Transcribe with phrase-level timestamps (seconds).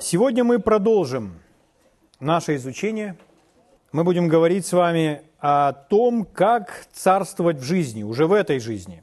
[0.00, 1.42] Сегодня мы продолжим
[2.20, 3.18] наше изучение.
[3.92, 9.02] Мы будем говорить с вами о том, как царствовать в жизни, уже в этой жизни,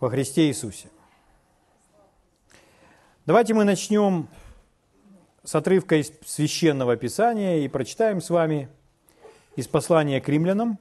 [0.00, 0.88] во Христе Иисусе.
[3.24, 4.26] Давайте мы начнем
[5.44, 8.68] с отрывка из Священного Писания и прочитаем с вами
[9.54, 10.76] из послания к римлянам,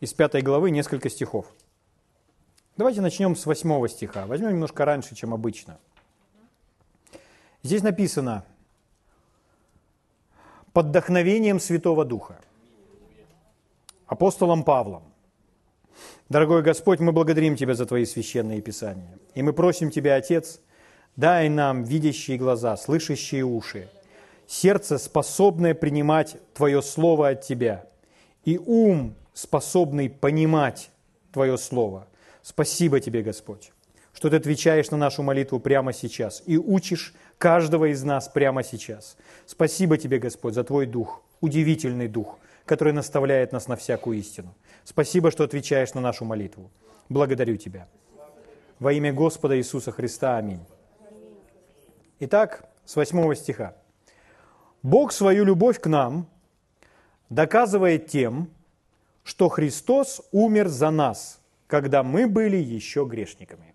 [0.00, 1.52] из пятой главы, несколько стихов.
[2.78, 4.24] Давайте начнем с восьмого стиха.
[4.24, 5.78] Возьмем немножко раньше, чем обычно–
[7.62, 8.44] Здесь написано
[10.72, 12.40] под вдохновением Святого Духа,
[14.06, 15.02] апостолом Павлом.
[16.28, 19.18] Дорогой Господь, мы благодарим Тебя за Твои священные писания.
[19.34, 20.60] И мы просим Тебя, Отец,
[21.16, 23.88] дай нам видящие глаза, слышащие уши,
[24.46, 27.84] сердце, способное принимать Твое Слово от Тебя,
[28.44, 30.90] и ум, способный понимать
[31.32, 32.06] Твое Слово.
[32.42, 33.72] Спасибо Тебе, Господь,
[34.14, 39.16] что Ты отвечаешь на нашу молитву прямо сейчас и учишь каждого из нас прямо сейчас.
[39.46, 44.54] Спасибо тебе, Господь, за Твой Дух, удивительный Дух, который наставляет нас на всякую истину.
[44.84, 46.70] Спасибо, что отвечаешь на нашу молитву.
[47.08, 47.88] Благодарю Тебя.
[48.78, 50.36] Во имя Господа Иисуса Христа.
[50.36, 50.60] Аминь.
[52.20, 53.74] Итак, с 8 стиха.
[54.82, 56.26] Бог свою любовь к нам
[57.30, 58.50] доказывает тем,
[59.24, 63.69] что Христос умер за нас, когда мы были еще грешниками.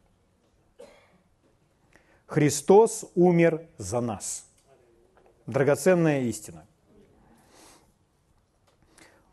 [2.26, 4.48] Христос умер за нас.
[5.46, 6.66] Драгоценная истина.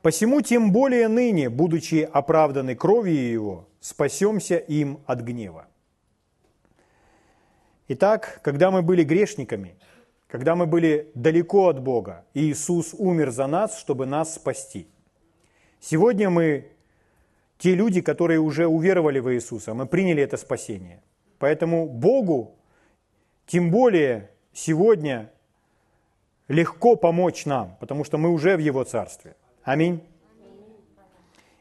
[0.02, 5.68] Посему тем более ныне, будучи оправданы кровью Его, спасемся им от гнева.
[7.88, 9.76] Итак, когда мы были грешниками,
[10.28, 14.88] когда мы были далеко от Бога, Иисус умер за нас, чтобы нас спасти.
[15.80, 16.68] Сегодня мы
[17.58, 21.02] те люди, которые уже уверовали в Иисуса, мы приняли это спасение.
[21.38, 22.56] Поэтому Богу
[23.52, 25.30] тем более сегодня
[26.48, 29.36] легко помочь нам, потому что мы уже в Его Царстве.
[29.62, 30.00] Аминь.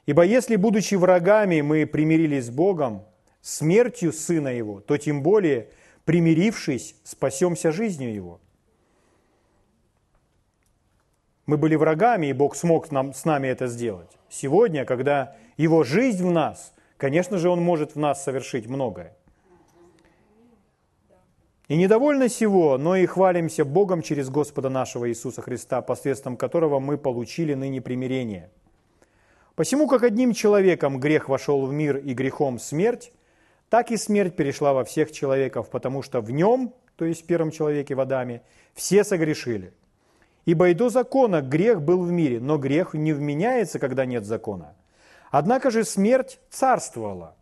[0.06, 3.04] Ибо если, будучи врагами, мы примирились с Богом,
[3.42, 5.68] смертью Сына Его, то тем более,
[6.06, 8.40] примирившись, спасемся жизнью Его.
[11.46, 14.12] Мы были врагами, и Бог смог нам, с нами это сделать.
[14.30, 19.14] Сегодня, когда Его жизнь в нас, конечно же, Он может в нас совершить многое.
[21.68, 26.98] И недовольны сего, но и хвалимся Богом через Господа нашего Иисуса Христа, посредством которого мы
[26.98, 28.50] получили ныне примирение.
[29.56, 33.14] Посему, как одним человеком грех вошел в мир и грехом смерть,
[33.70, 37.52] так и смерть перешла во всех человеков, потому что в нем, то есть в первом
[37.52, 38.42] человеке в Адаме,
[38.74, 39.74] все согрешили.
[40.46, 44.76] Ибо и до закона грех был в мире, но грех не вменяется, когда нет закона.
[45.30, 47.36] Однако же смерть царствовала.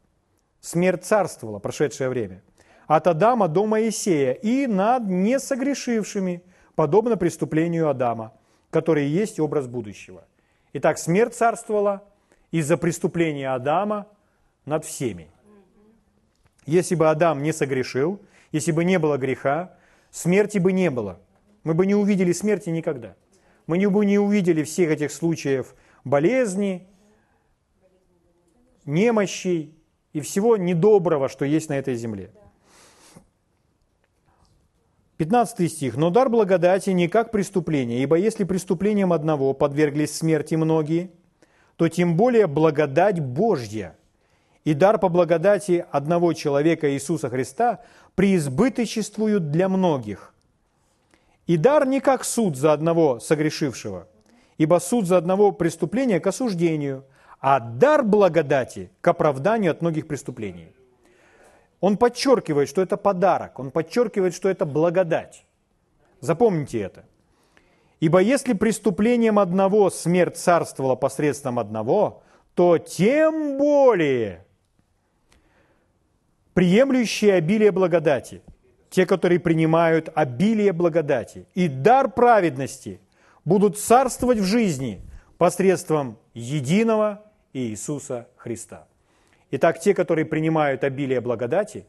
[0.59, 2.43] Смерть царствовала, прошедшее время–
[2.89, 6.41] от Адама до Моисея и над несогрешившими,
[6.73, 8.33] подобно преступлению Адама,
[8.71, 10.25] который есть образ будущего.
[10.73, 12.03] Итак, смерть царствовала
[12.49, 14.07] из-за преступления Адама
[14.65, 15.29] над всеми.
[16.65, 18.19] Если бы Адам не согрешил,
[18.51, 19.77] если бы не было греха,
[20.09, 21.19] смерти бы не было.
[21.63, 23.15] Мы бы не увидели смерти никогда.
[23.67, 26.87] Мы бы не увидели всех этих случаев болезни,
[28.85, 29.77] немощей
[30.11, 32.31] и всего недоброго, что есть на этой земле.
[35.19, 35.97] 15 стих.
[35.97, 41.11] «Но дар благодати не как преступление, ибо если преступлением одного подверглись смерти многие,
[41.75, 43.97] то тем более благодать Божья
[44.63, 47.81] и дар по благодати одного человека Иисуса Христа
[48.15, 50.33] преизбыточествуют для многих.
[51.47, 54.07] И дар не как суд за одного согрешившего,
[54.57, 57.03] ибо суд за одного преступления к осуждению,
[57.41, 60.71] а дар благодати к оправданию от многих преступлений.
[61.79, 65.45] Он подчеркивает, что это подарок, он подчеркивает, что это благодать.
[66.19, 67.05] Запомните это.
[67.99, 72.23] Ибо если преступлением одного смерть царствовала посредством одного,
[72.53, 74.45] то тем более
[76.53, 78.41] приемлющие обилие благодати,
[78.89, 82.99] те, которые принимают обилие благодати и дар праведности,
[83.45, 85.01] будут царствовать в жизни
[85.37, 87.23] посредством единого
[87.53, 88.88] Иисуса Христа.
[89.51, 91.85] Итак, те, которые принимают обилие благодати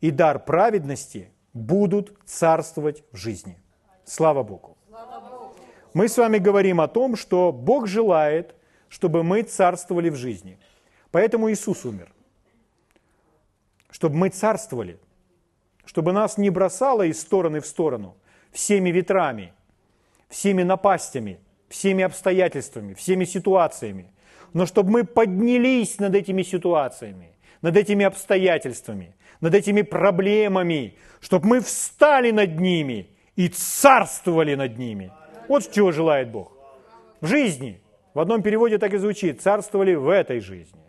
[0.00, 3.58] и дар праведности, будут царствовать в жизни.
[4.04, 4.76] Слава Богу.
[5.94, 8.54] Мы с вами говорим о том, что Бог желает,
[8.88, 10.58] чтобы мы царствовали в жизни.
[11.10, 12.12] Поэтому Иисус умер.
[13.90, 15.00] Чтобы мы царствовали.
[15.84, 18.16] Чтобы нас не бросало из стороны в сторону
[18.52, 19.52] всеми ветрами,
[20.28, 24.12] всеми напастями, всеми обстоятельствами, всеми ситуациями–
[24.52, 31.60] но чтобы мы поднялись над этими ситуациями, над этими обстоятельствами, над этими проблемами, чтобы мы
[31.60, 35.12] встали над ними и царствовали над ними.
[35.48, 36.52] Вот чего желает Бог.
[37.20, 37.80] В жизни.
[38.14, 39.40] В одном переводе так и звучит.
[39.40, 40.80] Царствовали в этой жизни.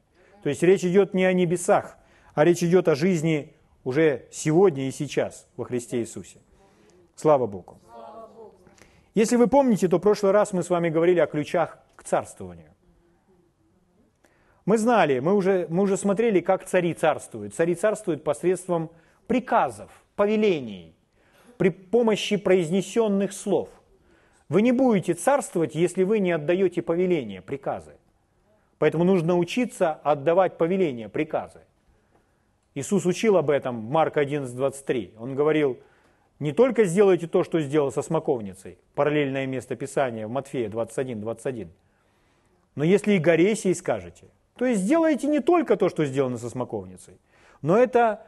[0.44, 1.98] То есть речь идет не о небесах,
[2.34, 3.54] а речь идет о жизни
[3.84, 6.40] уже сегодня и сейчас во Христе Иисусе.
[7.16, 7.80] Слава Богу.
[9.14, 12.71] Если вы помните, то в прошлый раз мы с вами говорили о ключах к царствованию.
[14.66, 17.56] Мы знали, мы уже, мы уже смотрели, как цари царствуют.
[17.56, 18.92] Цари царствуют посредством
[19.28, 20.96] приказов, повелений,
[21.58, 23.70] при помощи произнесенных слов.
[24.50, 27.94] Вы не будете царствовать, если вы не отдаете повеления, приказы.
[28.78, 31.62] Поэтому нужно учиться отдавать повеления, приказы.
[32.76, 35.14] Иисус учил об этом Марк 11:23.
[35.20, 35.78] Он говорил,
[36.40, 41.70] не только сделайте то, что сделал со смоковницей, параллельное место Писания в Матфея 21, 21,
[42.76, 44.26] но если и горе сей скажете,
[44.56, 47.20] то есть сделайте не только то, что сделано со смоковницей,
[47.62, 48.26] но это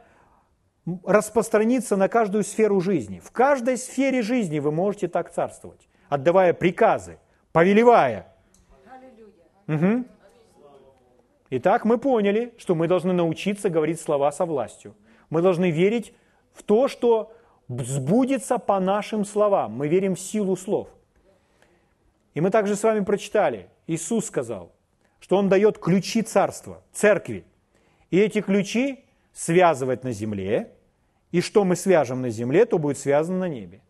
[1.04, 3.20] распространится на каждую сферу жизни.
[3.20, 7.18] В каждой сфере жизни вы можете так царствовать, отдавая приказы,
[7.52, 8.26] повелевая.
[9.66, 10.04] Угу.
[11.50, 14.94] Итак, мы поняли, что мы должны научиться говорить слова со властью.
[15.30, 16.14] Мы должны верить
[16.52, 17.32] в то, что
[17.68, 19.72] сбудется по нашим словам.
[19.72, 20.88] Мы верим в силу слов.
[22.34, 24.72] И мы также с вами прочитали, Иисус сказал,
[25.24, 27.46] что Он дает ключи царства, церкви.
[28.10, 30.72] И эти ключи связывать на земле,
[31.32, 33.80] и что мы свяжем на земле, то будет связано на небе.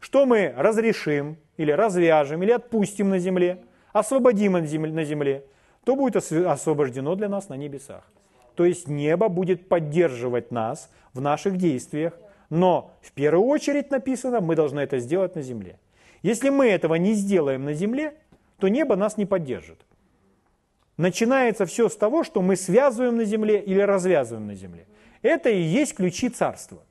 [0.00, 3.62] Что мы разрешим, или развяжем, или отпустим на земле,
[3.94, 5.46] освободим на земле,
[5.84, 8.04] то будет освобождено для нас на небесах.
[8.54, 12.12] То есть небо будет поддерживать нас в наших действиях,
[12.50, 15.78] но в первую очередь написано, мы должны это сделать на земле.
[16.20, 18.12] Если мы этого не сделаем на земле,
[18.58, 19.78] то небо нас не поддержит.
[20.96, 24.86] Начинается все с того, что мы связываем на земле или развязываем на земле.
[25.22, 26.82] Это и есть ключи царства.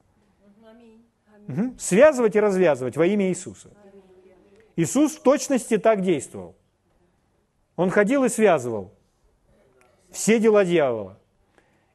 [1.47, 1.75] Угу.
[1.77, 3.69] Связывать и развязывать во имя Иисуса.
[4.75, 6.55] Иисус в точности так действовал.
[7.75, 8.91] Он ходил и связывал
[10.11, 11.17] все дела дьявола.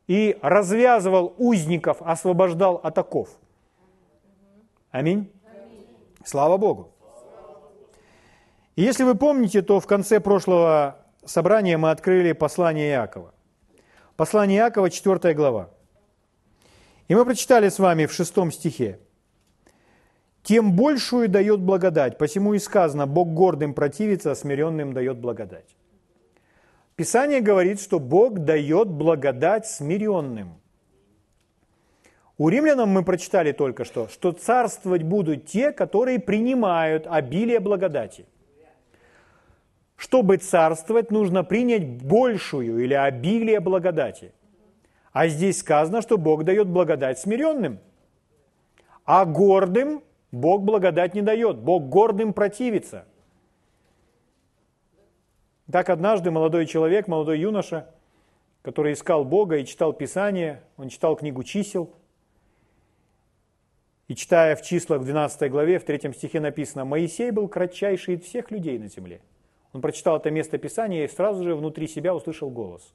[0.06, 3.28] И развязывал узников, освобождал от оков.
[4.90, 5.30] Аминь.
[6.24, 6.90] Слава Богу.
[8.76, 13.34] И если вы помните, то в конце прошлого собрания мы открыли послание Иакова.
[14.16, 15.70] Послание Иакова, 4 глава.
[17.08, 18.98] И мы прочитали с вами в шестом стихе.
[20.42, 25.76] «Тем большую дает благодать, посему и сказано, Бог гордым противится, а смиренным дает благодать».
[26.94, 30.60] Писание говорит, что Бог дает благодать смиренным.
[32.38, 38.26] У римлянам мы прочитали только что, что царствовать будут те, которые принимают обилие благодати.
[39.96, 44.32] Чтобы царствовать, нужно принять большую или обилие благодати.
[45.12, 47.78] А здесь сказано, что Бог дает благодать смиренным.
[49.04, 51.58] А гордым Бог благодать не дает.
[51.58, 53.06] Бог гордым противится–
[55.70, 57.88] так однажды молодой человек, молодой юноша,
[58.62, 61.92] который искал Бога и читал Писание, он читал книгу чисел,
[64.06, 68.22] и читая в числах в 12 главе, в 3 стихе написано, «Моисей был кратчайший из
[68.22, 69.20] всех людей на земле».
[69.76, 72.94] Он прочитал это место Писания и сразу же внутри себя услышал голос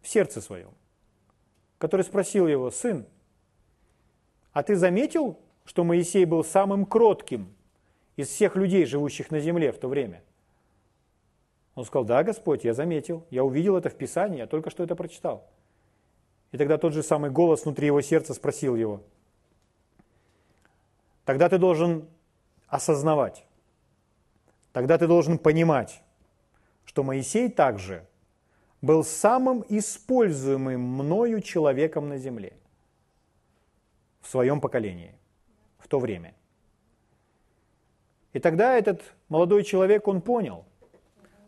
[0.00, 0.70] в сердце своем,
[1.78, 3.04] который спросил его, «Сын,
[4.52, 7.52] а ты заметил, что Моисей был самым кротким
[8.14, 10.22] из всех людей, живущих на земле в то время?»
[11.74, 14.94] Он сказал, да, Господь, я заметил, я увидел это в Писании, я только что это
[14.94, 15.50] прочитал.
[16.52, 19.02] И тогда тот же самый голос внутри его сердца спросил его,
[21.24, 22.08] тогда ты должен
[22.68, 23.44] осознавать,
[24.72, 26.02] тогда ты должен понимать,
[26.84, 28.06] что Моисей также
[28.82, 32.54] был самым используемым мною человеком на земле
[34.20, 35.14] в своем поколении
[35.78, 36.34] в то время.
[38.32, 40.64] И тогда этот молодой человек, он понял,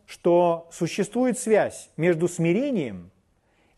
[0.07, 3.11] что существует связь между смирением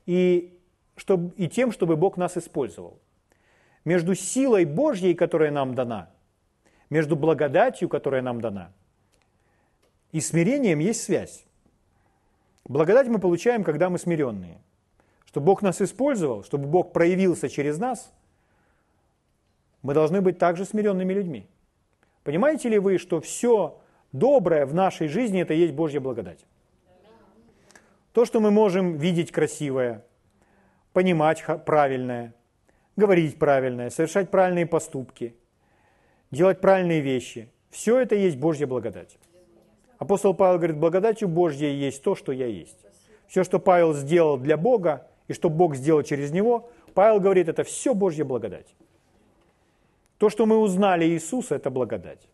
[0.06, 0.58] и,
[0.96, 2.98] чтобы, и тем, чтобы Бог нас использовал.
[3.84, 6.10] Между силой Божьей, которая нам дана,
[6.88, 8.72] между благодатью, которая нам дана,
[10.14, 11.44] и смирением есть связь.
[12.66, 14.60] Благодать мы получаем, когда мы смиренные.
[15.26, 18.12] Чтобы Бог нас использовал, чтобы Бог проявился через нас,
[19.82, 21.48] мы должны быть также смиренными людьми.
[22.22, 23.80] Понимаете ли вы, что все
[24.12, 26.46] доброе в нашей жизни– это есть Божья благодать.
[28.12, 30.04] То, что мы можем видеть красивое,
[30.92, 32.32] понимать правильное,
[32.94, 35.34] говорить правильное, совершать правильные поступки,
[36.30, 39.18] делать правильные вещи– все это есть Божья благодать.
[39.98, 42.76] Апостол Павел говорит, благодатью Божьей есть то, что я есть.
[43.26, 47.64] Все, что Павел сделал для Бога, и что Бог сделал через него, Павел говорит, это
[47.64, 48.74] все Божья благодать.
[50.18, 52.28] То, что мы узнали Иисуса, это благодать.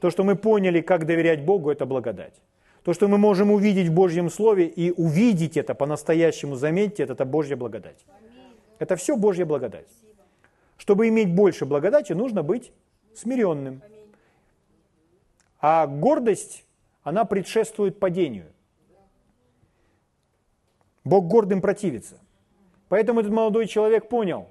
[0.00, 2.34] То, что мы поняли, как доверять Богу, это благодать.
[2.82, 7.24] То, что мы можем увидеть в Божьем Слове и увидеть это по-настоящему, заметьте, это, это
[7.26, 7.98] Божья благодать.
[8.78, 9.86] Это все Божья благодать.
[10.78, 12.72] Чтобы иметь больше благодати, нужно быть
[13.14, 13.82] смиренным.
[15.60, 16.64] А гордость,
[17.02, 18.52] она предшествует падению.
[21.04, 22.18] Бог гордым противится.
[22.88, 24.48] Поэтому этот молодой человек понял,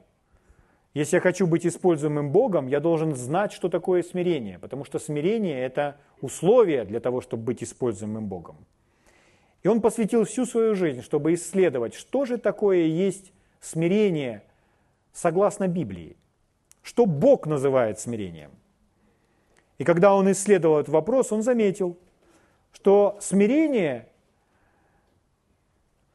[0.93, 5.61] если я хочу быть используемым Богом, я должен знать, что такое смирение, потому что смирение–
[5.61, 8.57] это условие для того, чтобы быть используемым Богом.
[9.61, 14.43] И он посвятил всю свою жизнь, чтобы исследовать, что же такое есть смирение
[15.13, 16.17] согласно Библии.
[16.81, 18.51] Что Бог называет смирением?
[19.77, 21.97] И когда он исследовал этот вопрос, он заметил,
[22.73, 24.07] что смирение,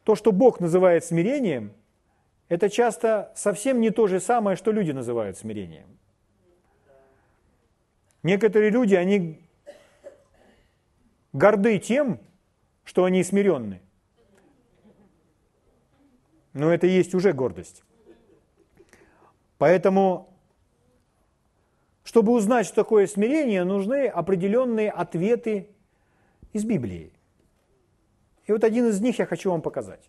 [0.04, 1.73] то, что Бог называет смирением,
[2.49, 5.99] это часто совсем не то же самое, что люди называют смирением.
[8.23, 9.42] Некоторые люди, они
[11.32, 12.20] горды тем,
[12.84, 13.82] что они смиренны.
[16.52, 17.82] Но это и есть уже гордость.
[19.58, 20.34] Поэтому
[22.04, 25.74] чтобы узнать, что такое смирение, нужны определенные ответы
[26.54, 27.12] из Библии.
[28.46, 30.08] И вот один из них я хочу вам показать.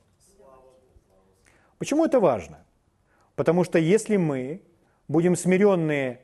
[1.78, 2.64] Почему это важно?
[3.36, 4.62] Потому что если мы
[5.08, 6.22] будем смиренные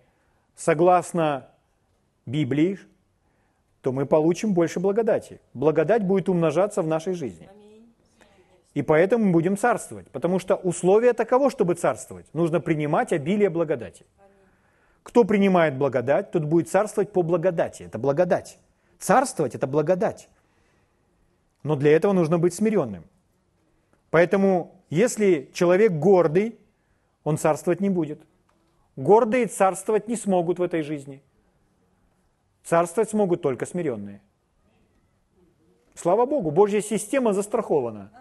[0.56, 1.50] согласно
[2.26, 2.80] Библии,
[3.82, 5.42] то мы получим больше благодати.
[5.54, 7.50] Благодать будет умножаться в нашей жизни.
[8.74, 10.10] И поэтому мы будем царствовать.
[10.12, 12.26] Потому что условие таково, чтобы царствовать.
[12.34, 14.06] Нужно принимать обилие благодати.
[15.04, 17.84] Кто принимает благодать, тот будет царствовать по благодати.
[17.84, 18.60] Это благодать.
[19.02, 20.30] Царствовать– это благодать.
[21.64, 23.04] Но для этого нужно быть смиренным.
[24.12, 26.60] Поэтому, если человек гордый,
[27.24, 28.22] он царствовать не будет.
[28.96, 31.24] Гордые царствовать не смогут в этой жизни.
[32.64, 34.22] Царствовать смогут только смиренные.
[35.96, 38.12] Слава Богу, Божья система застрахована.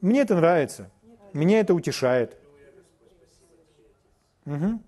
[0.00, 0.90] Мне это нравится.
[1.32, 2.36] Меня это утешает.
[4.44, 4.80] Угу.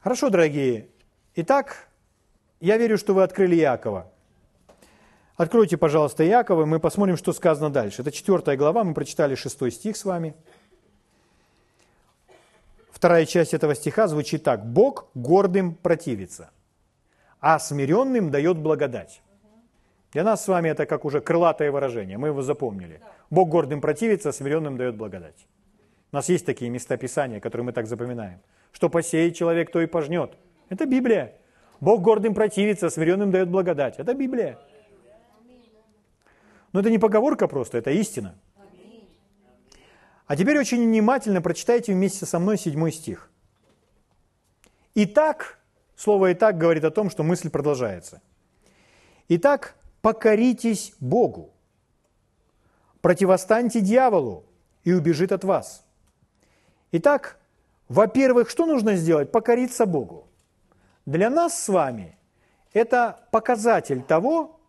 [0.00, 0.88] Хорошо, дорогие.
[1.34, 1.88] Итак,
[2.60, 4.10] я верю, что вы открыли Якова.
[5.36, 8.02] Откройте, пожалуйста, Якова, и мы посмотрим, что сказано дальше.
[8.02, 10.34] Это четвертая глава, мы прочитали шестой стих с вами.
[12.92, 14.64] Вторая часть этого стиха звучит так.
[14.64, 16.50] «Бог гордым противится,
[17.40, 19.20] а смиренным дает благодать».
[20.12, 23.00] Для нас с вами это как уже крылатое выражение, мы его запомнили.
[23.30, 25.46] Бог гордым противится, а смиренным дает благодать.
[26.12, 28.40] У нас есть такие места Писания, которые мы так запоминаем.
[28.72, 30.32] Что посеет человек, то и пожнет.
[30.68, 31.34] Это Библия.
[31.80, 33.98] Бог гордым противится, смиренным дает благодать.
[33.98, 34.58] Это Библия.
[36.72, 38.34] Но это не поговорка просто, это истина.
[40.26, 43.30] А теперь очень внимательно прочитайте вместе со мной седьмой стих.
[44.94, 45.58] Итак,
[45.96, 48.20] слово «итак» говорит о том, что мысль продолжается.
[49.28, 51.54] Итак, покоритесь Богу,
[53.00, 54.44] противостаньте дьяволу,
[54.84, 55.84] и убежит от вас.
[56.92, 57.37] Итак,
[57.88, 59.32] во-первых, что нужно сделать?
[59.32, 60.28] Покориться Богу.
[61.06, 62.18] Для нас с вами
[62.72, 64.60] это показатель того,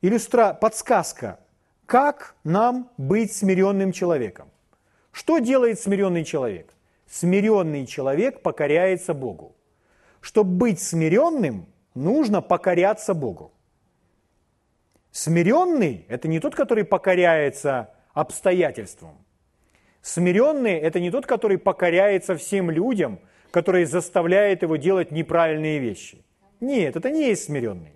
[0.00, 0.54] иллюстра...
[0.54, 1.40] подсказка,
[1.86, 4.48] как нам быть смиренным человеком.
[5.10, 6.72] Что делает смиренный человек?
[7.06, 9.54] Смиренный человек покоряется Богу.
[10.20, 13.52] Чтобы быть смиренным, нужно покоряться Богу.
[15.10, 19.18] Смиренный– это не тот, который покоряется обстоятельствам.
[20.02, 23.20] Смиренный– это не тот, который покоряется всем людям,
[23.52, 26.24] который заставляет его делать неправильные вещи.
[26.60, 27.92] Нет, это не есть смиренный.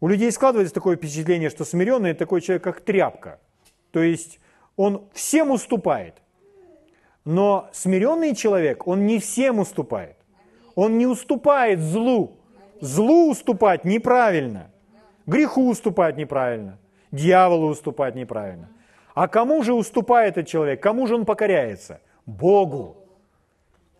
[0.00, 3.38] У людей складывается такое впечатление, что смиренный– это такой человек, как тряпка.
[3.92, 4.40] То есть
[4.76, 6.14] он всем уступает.
[7.24, 10.16] Но смиренный человек, он не всем уступает.
[10.74, 12.38] Он не уступает злу.
[12.80, 14.70] Злу уступать неправильно.
[15.26, 16.78] Греху уступать неправильно.
[17.12, 18.68] Дьяволу уступать неправильно.
[19.20, 20.82] А кому же уступает этот человек?
[20.82, 22.00] Кому же он покоряется?
[22.24, 22.96] Богу.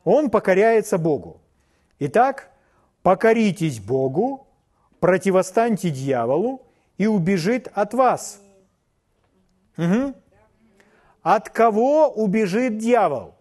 [0.02, 1.42] Он покоряется Богу.
[1.98, 2.48] Итак,
[3.02, 4.46] покоритесь Богу,
[4.98, 6.62] противостаньте дьяволу,
[6.96, 8.40] и убежит от вас.
[9.76, 10.14] Угу.
[11.20, 13.34] От кого убежит дьявол?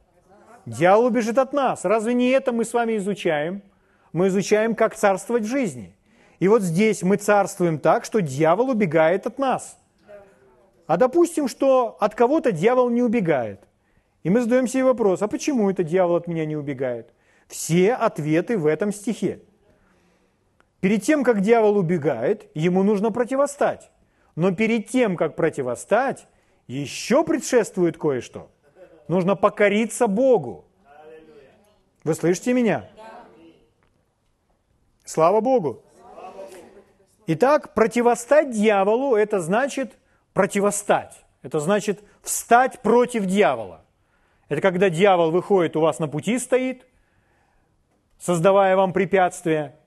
[0.66, 1.86] Дьявол убежит от нас.
[1.86, 3.62] Разве не это мы с вами изучаем?
[4.12, 5.96] Мы изучаем, как царствовать в жизни.
[6.40, 9.79] И вот здесь мы царствуем так, что дьявол убегает от нас.
[10.90, 13.68] А допустим, что от кого-то дьявол не убегает.
[14.24, 17.14] И мы задаем себе вопрос, а почему это дьявол от меня не убегает?
[17.48, 19.40] Все ответы в этом стихе.
[20.80, 23.92] Перед тем, как дьявол убегает, ему нужно противостать.
[24.36, 26.26] Но перед тем, как противостать,
[26.66, 28.50] еще предшествует кое-что.
[29.08, 30.66] Нужно покориться Богу.
[32.04, 32.90] Вы слышите меня?
[35.06, 35.84] Слава Богу.
[37.28, 39.99] Итак, противостать дьяволу– это значит
[40.34, 41.26] противостать.
[41.42, 43.86] Это значит встать против дьявола.
[44.50, 46.86] Это когда дьявол выходит, у вас на пути стоит,
[48.20, 49.78] создавая вам препятствия,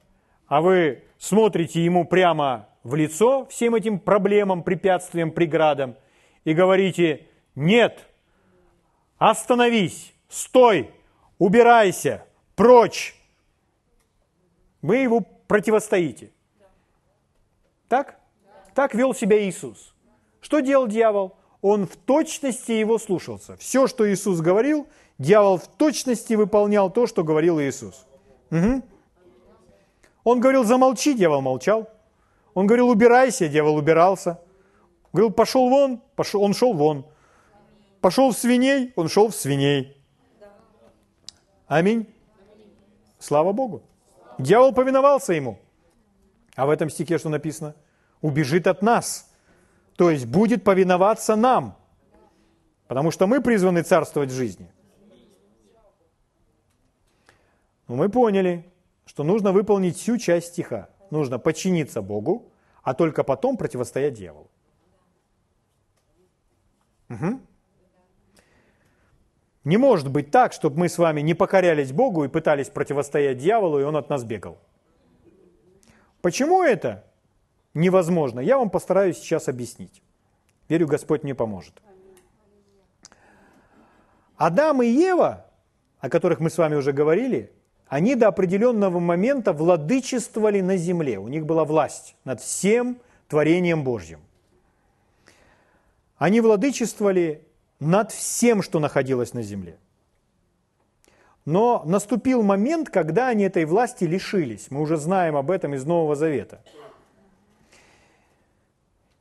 [0.46, 5.96] а вы смотрите ему прямо в лицо всем этим проблемам, препятствиям, преградам
[6.44, 8.08] и говорите, нет,
[9.18, 10.90] остановись, стой,
[11.38, 13.14] убирайся, прочь.
[14.80, 16.32] Вы его противостоите.
[17.88, 18.18] Так?
[18.74, 19.91] Так вел себя Иисус.
[20.42, 21.36] Что делал дьявол?
[21.62, 23.56] Он в точности его слушался.
[23.56, 28.04] Все, что Иисус говорил, дьявол в точности выполнял то, что говорил Иисус.
[28.50, 28.82] Угу.
[30.24, 31.88] Он говорил, замолчи, дьявол молчал.
[32.54, 34.40] Он говорил, убирайся, дьявол убирался.
[35.12, 37.06] Говорил, пошел вон, пошел, он шел вон.
[38.00, 39.96] Пошел в свиней, он шел в свиней.
[41.68, 42.12] Аминь.
[43.20, 43.82] Слава Богу.
[44.38, 45.60] Дьявол повиновался ему.
[46.56, 47.76] А в этом стихе что написано?
[48.20, 49.31] Убежит от нас.
[49.96, 51.76] То есть будет повиноваться нам.
[52.88, 54.70] Потому что мы призваны царствовать в жизни.
[57.88, 58.64] Но мы поняли,
[59.06, 60.88] что нужно выполнить всю часть стиха.
[61.10, 62.50] Нужно подчиниться Богу,
[62.82, 64.50] а только потом противостоять дьяволу.
[67.10, 67.40] Угу.
[69.64, 73.78] Не может быть так, чтобы мы с вами не покорялись Богу и пытались противостоять дьяволу,
[73.80, 74.58] и он от нас бегал.
[76.20, 77.04] Почему это
[77.74, 78.40] невозможно?
[78.40, 80.02] Я вам постараюсь сейчас объяснить.
[80.68, 81.74] Верю, Господь мне поможет.
[84.36, 85.46] Адам и Ева,
[86.00, 87.52] о которых мы с вами уже говорили,
[87.86, 91.18] они до определенного момента владычествовали на земле.
[91.18, 92.98] У них была власть над всем
[93.28, 94.20] творением Божьим.
[96.16, 97.46] Они владычествовали
[97.80, 99.76] над всем, что находилось на земле.
[101.44, 104.70] Но наступил момент, когда они этой власти лишились.
[104.70, 106.62] Мы уже знаем об этом из Нового Завета.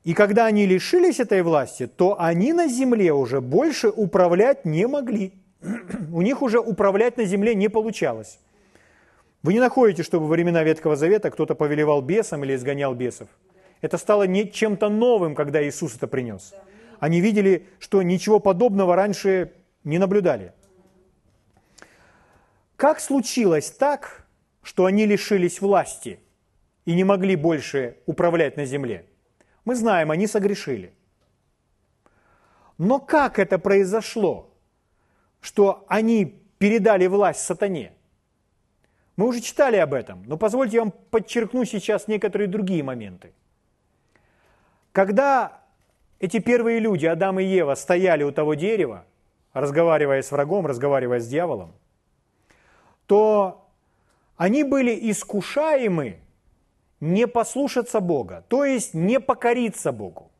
[0.03, 5.33] И когда они лишились этой власти, то они на земле уже больше управлять не могли.
[6.11, 8.39] У них уже управлять на земле не получалось.
[9.43, 13.27] Вы не находите, чтобы во времена Ветхого Завета кто-то повелевал бесом или изгонял бесов.
[13.81, 16.53] Это стало не чем-то новым, когда Иисус это принес.
[16.99, 20.53] Они видели, что ничего подобного раньше не наблюдали.
[22.75, 24.27] Как случилось так,
[24.63, 26.19] что они лишились власти
[26.85, 29.05] и не могли больше управлять на земле?
[29.65, 30.93] Мы знаем, они согрешили.
[32.77, 34.49] Но как это произошло,
[35.39, 37.93] что они передали власть сатане?
[39.17, 43.33] Мы уже читали об этом, но позвольте вам подчеркну сейчас некоторые другие моменты.
[44.91, 45.61] Когда
[46.19, 49.05] эти первые люди, Адам и Ева, стояли у того дерева,
[49.53, 51.73] разговаривая с врагом, разговаривая с дьяволом,
[53.05, 53.67] то
[54.37, 56.20] они были искушаемы
[57.01, 60.31] не послушаться Бога, то есть не покориться Богу.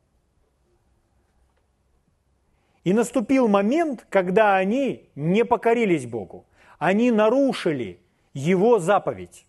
[2.84, 6.46] И наступил момент, когда они не покорились Богу.
[6.78, 8.00] Они нарушили
[8.32, 9.46] Его заповедь.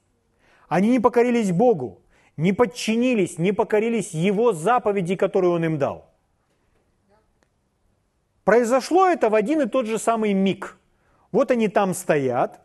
[0.67, 2.02] Они не покорились Богу,
[2.38, 6.10] не подчинились, не покорились Его заповеди, которые Он им дал.
[8.43, 10.78] Произошло это в один и тот же самый миг.
[11.32, 12.60] Вот они там стоят,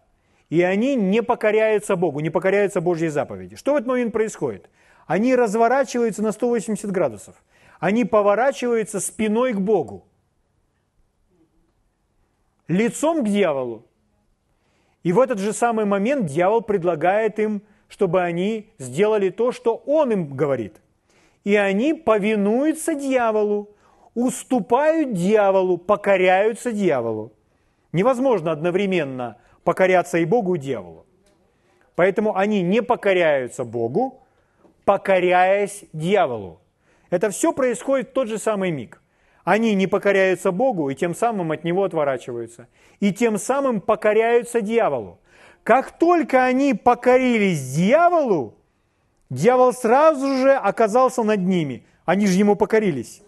[0.50, 3.56] и они не покоряются Богу, не покоряются Божьей заповеди.
[3.56, 4.70] Что в этот момент происходит?
[5.06, 7.34] Они разворачиваются на 180 градусов.
[7.80, 10.06] Они поворачиваются спиной к Богу.
[12.66, 13.86] Лицом к дьяволу.
[15.02, 20.12] И в этот же самый момент дьявол предлагает им, чтобы они сделали то, что он
[20.12, 20.80] им говорит.
[21.44, 23.70] И они повинуются дьяволу,
[24.14, 27.32] уступают дьяволу, покоряются дьяволу.
[27.92, 31.04] Невозможно одновременно покоряться и Богу, и дьяволу.
[31.94, 34.22] Поэтому они не покоряются Богу,
[34.86, 36.62] покоряясь дьяволу.
[37.10, 39.02] Это все происходит в тот же самый миг.
[39.44, 42.66] Они не покоряются Богу и тем самым от Него отворачиваются.
[42.98, 45.18] И тем самым покоряются дьяволу.
[45.64, 48.54] Как только они покорились дьяволу,
[49.28, 51.84] дьявол сразу же оказался над ними.
[52.06, 53.20] Они же ему покорились.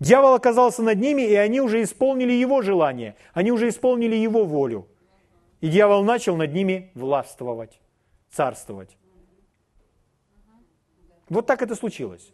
[0.00, 4.86] Дьявол оказался над ними, и они уже исполнили его желание, они уже исполнили его волю.
[5.60, 7.80] И дьявол начал над ними властвовать,
[8.30, 8.96] царствовать.
[11.28, 12.32] Вот так это случилось.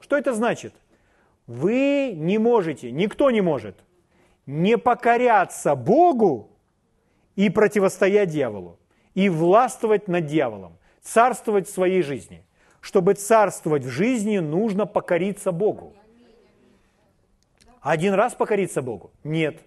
[0.00, 0.74] Что это значит?
[1.46, 3.76] Вы не можете, никто не может
[4.46, 6.50] не покоряться Богу
[7.36, 8.78] и противостоять дьяволу,
[9.14, 10.78] и властвовать над дьяволом.
[11.00, 12.46] царствовать в своей жизни.
[12.80, 15.94] Чтобы царствовать в жизни, нужно покориться Богу.
[17.80, 19.10] Один раз покориться Богу?
[19.24, 19.60] Нет.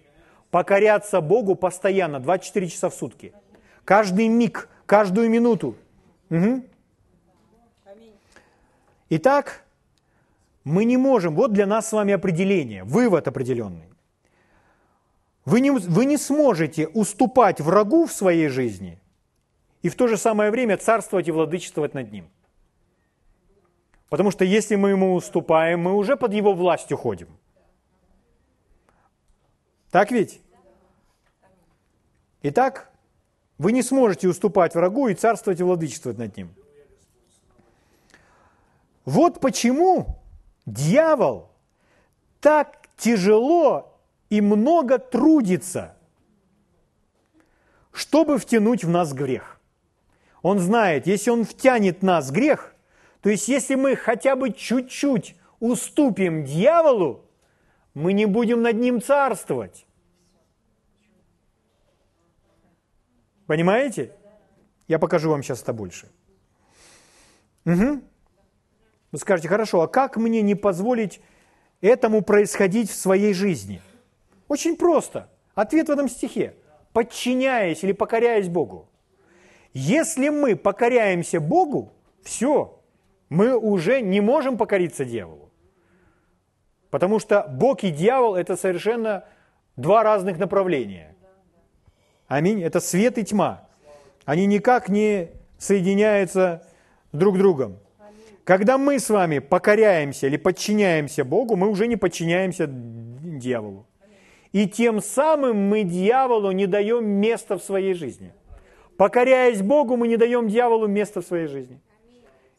[0.50, 3.32] Покоряться Богу постоянно, 24 часа в сутки.
[3.84, 5.76] Каждый миг, каждую минуту.
[6.30, 6.62] Угу.
[9.10, 9.64] Итак,
[10.64, 13.88] мы не можем, вот для нас с вами определение, вывод определенный.
[15.44, 18.98] Вы не, вы не сможете уступать врагу в своей жизни
[19.82, 22.28] и в то же самое время царствовать и владычествовать над ним.
[24.08, 27.28] Потому что если мы ему уступаем, мы уже под его властью ходим.
[29.90, 30.40] Так ведь?
[32.42, 32.90] Итак,
[33.58, 36.54] вы не сможете уступать врагу и царствовать и владычествовать над ним.
[39.04, 40.20] Вот почему
[40.66, 41.48] дьявол
[42.40, 43.98] так тяжело
[44.30, 45.96] и много трудится,
[47.92, 49.60] чтобы втянуть в нас грех.
[50.42, 52.74] Он знает, если он втянет нас грех,
[53.22, 57.25] то есть если мы хотя бы чуть-чуть уступим дьяволу,
[57.96, 59.86] мы не будем над ним царствовать.
[63.46, 64.12] Понимаете?
[64.86, 66.06] Я покажу вам сейчас это больше.
[67.64, 68.02] Угу.
[69.12, 71.22] Вы скажете, хорошо, а как мне не позволить
[71.80, 73.80] этому происходить в своей жизни?
[74.46, 75.30] Очень просто.
[75.54, 76.54] Ответ в этом стихе.
[76.92, 78.90] Подчиняясь или покоряясь Богу.
[79.72, 82.78] Если мы покоряемся Богу, все,
[83.30, 85.45] мы уже не можем покориться дьяволу.
[86.90, 89.24] Потому что Бог и дьявол– это совершенно
[89.76, 91.14] два разных направления.
[92.28, 92.62] Аминь.
[92.62, 93.68] Это свет и тьма.
[94.24, 96.66] Они никак не соединяются
[97.12, 97.78] друг с другом.
[98.44, 103.86] Когда мы с вами покоряемся или подчиняемся Богу, мы уже не подчиняемся дьяволу.
[104.52, 108.32] И тем самым мы дьяволу не даем места в своей жизни.
[108.96, 111.80] Покоряясь Богу, мы не даем дьяволу места в своей жизни.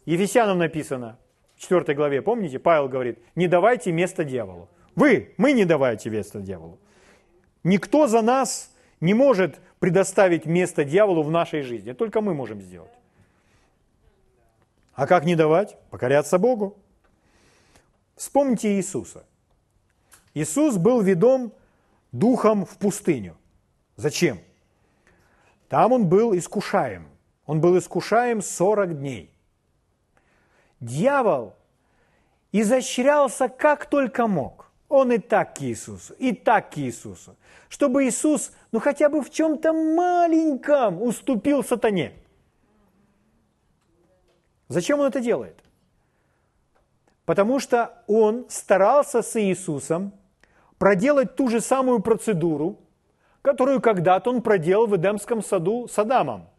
[0.05, 1.17] Ефесянам написано,
[1.57, 4.69] 4 главе, помните, Павел говорит, не давайте место дьяволу.
[4.95, 6.79] Вы, мы не давайте место дьяволу.
[7.63, 11.93] Никто за нас не может предоставить место дьяволу в нашей жизни.
[11.93, 12.91] Только мы можем сделать.
[14.93, 15.77] А как не давать?
[15.89, 16.77] Покоряться Богу.
[18.15, 19.25] Вспомните Иисуса.
[20.33, 21.53] Иисус был ведом
[22.11, 23.37] духом в пустыню.
[23.95, 24.39] Зачем?
[25.69, 27.07] Там он был искушаем.
[27.45, 29.31] Он был искушаем 40 дней.
[30.79, 31.55] Дьявол
[32.51, 34.71] изощрялся как только мог.
[34.89, 37.35] Он и так к Иисусу, и так к Иисусу.
[37.67, 42.13] Чтобы Иисус, ну хотя бы в чем-то маленьком уступил сатане–
[44.67, 45.57] Зачем он это делает?
[47.25, 50.13] Потому что он старался с Иисусом
[50.77, 52.79] проделать ту же самую процедуру,
[53.41, 56.49] которую когда-то он проделал в Эдемском саду с Адамом.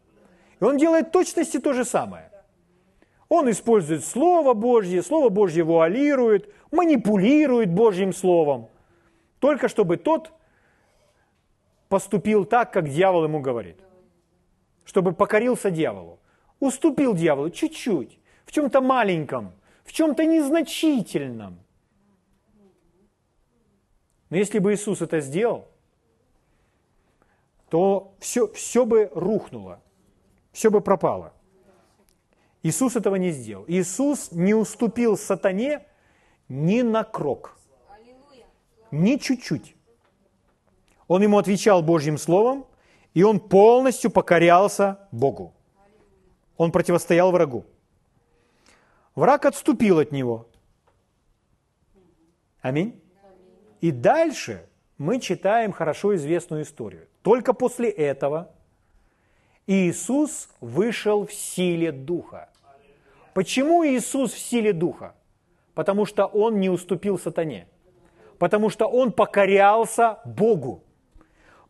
[0.59, 2.28] И он делает точности то же самое.
[3.29, 8.67] Он использует Слово Божье, Слово Божье вуалирует, манипулирует Божьим Словом,
[9.39, 10.31] только чтобы тот
[11.87, 13.77] поступил так, как дьявол ему говорит,
[14.83, 16.19] чтобы покорился дьяволу
[16.59, 21.59] уступил дьяволу чуть-чуть, в чем-то маленьком, в чем-то незначительном.
[24.29, 25.67] Но если бы Иисус это сделал,
[27.69, 29.81] то все, все бы рухнуло,
[30.51, 31.33] все бы пропало.
[32.63, 33.65] Иисус этого не сделал.
[33.67, 35.85] Иисус не уступил сатане
[36.49, 37.57] ни на крок,
[38.91, 39.75] ни чуть-чуть.
[41.07, 42.65] Он ему отвечал Божьим Словом,
[43.13, 45.53] и он полностью покорялся Богу.
[46.57, 47.65] Он противостоял врагу.
[49.15, 50.47] Враг отступил от него.
[52.61, 53.01] Аминь.
[53.81, 54.67] И дальше
[54.97, 57.07] мы читаем хорошо известную историю.
[57.21, 58.51] Только после этого
[59.69, 62.49] Иисус вышел в силе Духа.
[63.35, 65.13] Почему Иисус в силе Духа?
[65.75, 67.67] Потому что Он не уступил сатане.
[68.39, 70.83] Потому что Он покорялся Богу.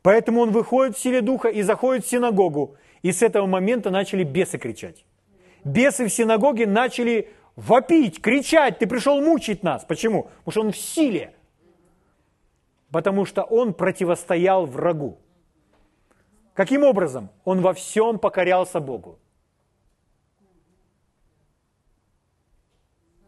[0.01, 4.23] Поэтому Он выходит в силе Духа и заходит в синагогу и с этого момента начали
[4.23, 5.03] бесы кричать.
[5.65, 9.83] Бесы в синагоге начали вопить, кричать, ты пришел мучить нас.
[9.83, 10.29] Почему?
[10.45, 11.33] Потому что он в силе.
[12.91, 15.17] Потому что он противостоял врагу.
[16.59, 17.29] Каким образом?
[17.45, 19.17] Он во всем покорялся Богу.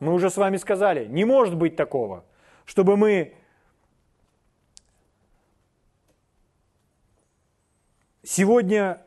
[0.01, 2.25] Мы уже с вами сказали, не может быть такого,
[2.65, 3.33] чтобы мы
[8.21, 9.01] сегодня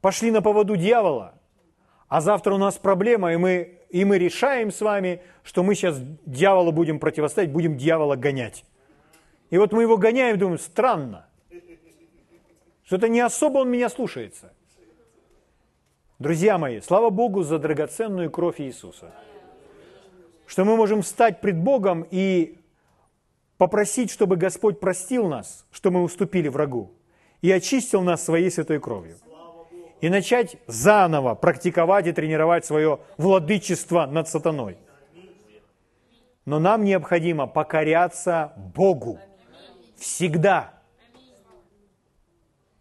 [0.00, 1.34] пошли на поводу дьявола,
[2.08, 6.00] а завтра у нас проблема, и мы, и мы решаем с вами, что мы сейчас
[6.24, 8.64] дьяволу будем противостоять, будем дьявола гонять.
[9.50, 11.27] И вот мы его гоняем, думаем, странно,
[12.88, 14.50] что это не особо он меня слушается.
[16.18, 19.12] Друзья мои, слава Богу за драгоценную кровь Иисуса.
[20.46, 22.56] Что мы можем встать пред Богом и
[23.58, 26.90] попросить, чтобы Господь простил нас, что мы уступили врагу,
[27.42, 29.18] и очистил нас своей святой кровью.
[30.00, 34.78] И начать заново практиковать и тренировать свое владычество над сатаной.
[36.46, 39.20] Но нам необходимо покоряться Богу.
[39.98, 40.77] Всегда.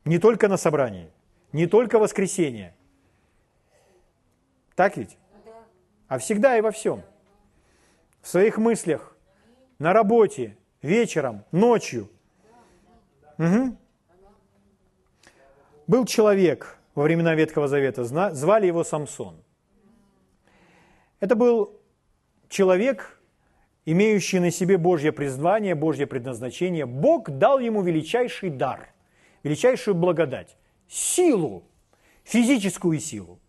[0.07, 1.11] Не только на собрании,
[1.51, 2.73] не только воскресенье.
[4.73, 5.17] Так ведь?
[6.07, 7.03] А всегда и во всем.
[8.21, 9.17] В своих мыслях,
[9.79, 12.09] на работе, вечером, ночью.
[13.37, 13.75] Угу.
[15.87, 19.35] Был человек во времена Ветхого Завета, звали его Самсон.
[21.19, 21.81] Это был
[22.47, 23.21] человек,
[23.85, 26.85] имеющий на себе Божье призвание, Божье предназначение.
[26.85, 28.93] Бог дал ему величайший дар,
[29.47, 30.57] величайшую благодать,
[30.87, 31.63] силу,
[32.23, 33.39] физическую силу.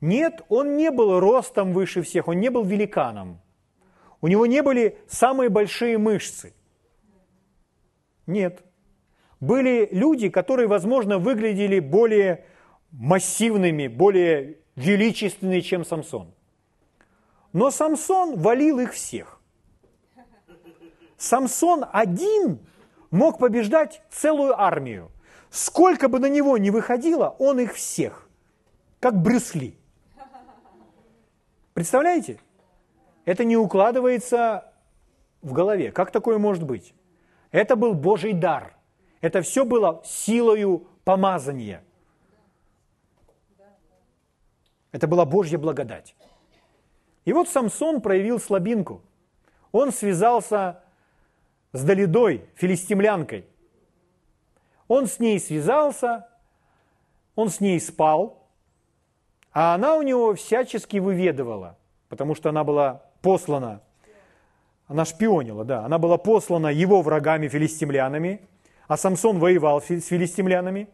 [0.00, 3.40] Нет, он не был ростом выше всех, он не был великаном.
[4.20, 6.54] У него не были самые большие мышцы.
[8.26, 8.62] Нет.
[9.40, 12.46] Были люди, которые, возможно, выглядели более
[12.90, 16.32] массивными, более величественными, чем Самсон.
[17.52, 19.40] Но Самсон валил их всех.
[21.18, 22.60] Самсон один
[23.10, 25.10] мог побеждать целую армию.
[25.50, 28.28] Сколько бы на него ни выходило, он их всех,
[29.00, 29.78] как Брюсли.
[31.74, 32.40] Представляете?
[33.24, 34.72] Это не укладывается
[35.42, 35.92] в голове.
[35.92, 36.94] Как такое может быть?
[37.50, 38.76] Это был Божий дар.
[39.20, 41.82] Это все было силою помазания.
[44.92, 46.14] Это была Божья благодать.
[47.24, 49.02] И вот Самсон проявил слабинку.
[49.72, 50.82] Он связался
[51.76, 53.46] с Далидой, филистимлянкой.
[54.88, 56.28] Он с ней связался,
[57.34, 58.48] он с ней спал,
[59.52, 61.76] а она у него всячески выведывала,
[62.08, 63.82] потому что она была послана,
[64.86, 68.40] она шпионила, да, она была послана его врагами филистимлянами,
[68.86, 70.88] а Самсон воевал с филистимлянами.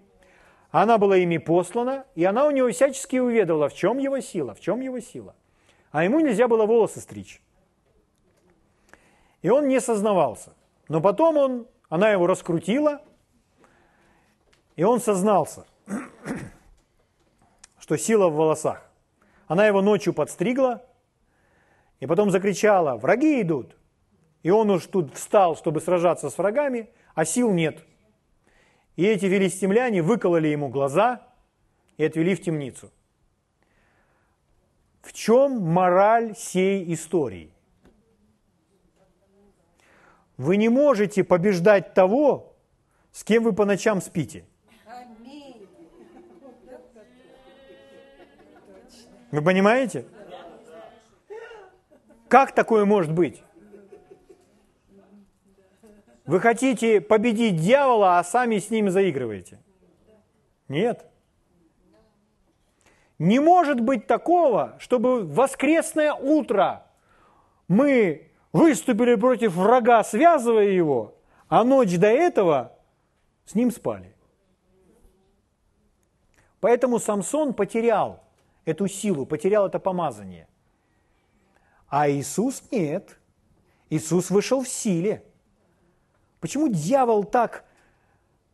[0.71, 4.61] Она была ими послана, и она у него всячески уведала, в чем его сила, в
[4.61, 5.35] чем его сила.
[5.91, 7.43] А ему нельзя было волосы стричь.
[9.43, 10.55] И он не сознавался.
[10.93, 13.01] Но потом он, она его раскрутила,
[14.77, 15.65] и он сознался,
[17.81, 18.87] что сила в волосах.
[19.47, 20.85] Она его ночью подстригла,
[22.01, 23.75] и потом закричала, враги идут.
[24.43, 27.79] И он уж тут встал, чтобы сражаться с врагами, а сил нет.
[28.97, 31.27] И эти филистимляне выкололи ему глаза
[31.97, 32.91] и отвели в темницу.
[35.01, 37.51] В чем мораль сей истории?
[40.37, 42.55] Вы не можете побеждать того,
[43.13, 44.45] с кем вы по ночам спите.
[49.31, 50.05] Вы понимаете?
[52.29, 53.43] Как такое может быть?
[56.25, 59.59] Вы хотите победить дьявола, а сами с ним заигрываете?
[60.69, 61.07] Нет.
[63.19, 66.87] Не может быть такого, чтобы воскресное утро
[67.69, 71.15] мы выступили против врага, связывая его,
[71.49, 72.79] а ночь до этого
[73.45, 74.15] с ним спали.
[76.61, 78.23] Поэтому Самсон потерял
[78.65, 80.47] эту силу, потерял это помазание.
[81.89, 83.19] А Иисус нет.
[83.91, 85.25] Иисус вышел в силе.
[86.41, 87.65] Почему дьявол так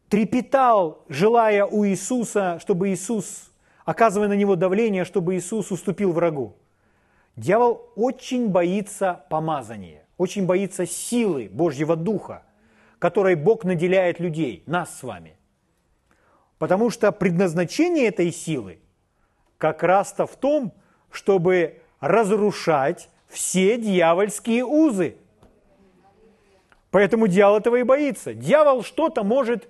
[0.08, 3.52] трепетал, желая у Иисуса, чтобы Иисус,
[3.84, 6.56] оказывая на него давление, чтобы Иисус уступил врагу?
[7.38, 12.42] Дьявол очень боится помазания, очень боится силы Божьего Духа,
[12.98, 15.36] которой Бог наделяет людей, нас с вами.
[16.58, 18.80] Потому что предназначение этой силы
[19.56, 20.72] как раз-то в том,
[21.12, 25.14] чтобы разрушать все дьявольские узы.
[26.90, 28.34] Поэтому дьявол этого и боится.
[28.34, 29.68] Дьявол что-то может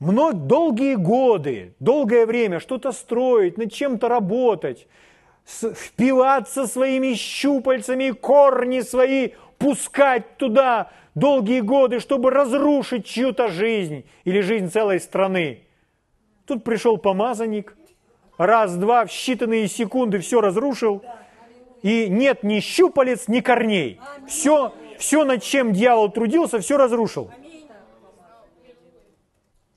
[0.00, 4.88] много, долгие годы, долгое время что-то строить, над чем-то работать,
[5.46, 14.70] впиваться своими щупальцами, корни свои пускать туда долгие годы, чтобы разрушить чью-то жизнь или жизнь
[14.70, 15.62] целой страны.
[16.46, 17.76] Тут пришел помазанник,
[18.36, 21.02] раз-два в считанные секунды все разрушил–
[21.86, 24.00] и нет ни щупалец, ни корней.
[24.26, 27.30] Все, все, над чем дьявол трудился, все разрушил.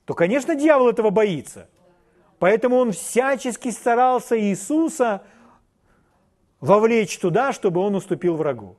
[0.06, 1.68] То, конечно, дьявол этого боится.
[2.40, 5.22] Поэтому он всячески старался Иисуса
[6.60, 8.76] вовлечь туда, чтобы он уступил врагу.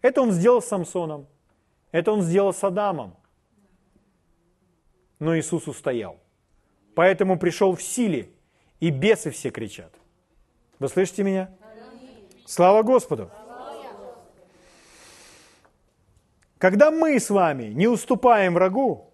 [0.00, 1.26] Это он сделал с Самсоном.
[1.90, 3.16] Это он сделал с Адамом.
[5.18, 6.18] Но Иисус устоял.
[6.94, 8.30] Поэтому пришел в силе
[8.80, 9.92] и бесы все кричат.
[10.78, 11.50] Вы слышите меня?
[12.44, 13.30] Слава Господу!
[16.58, 19.12] Когда мы с вами не уступаем врагу,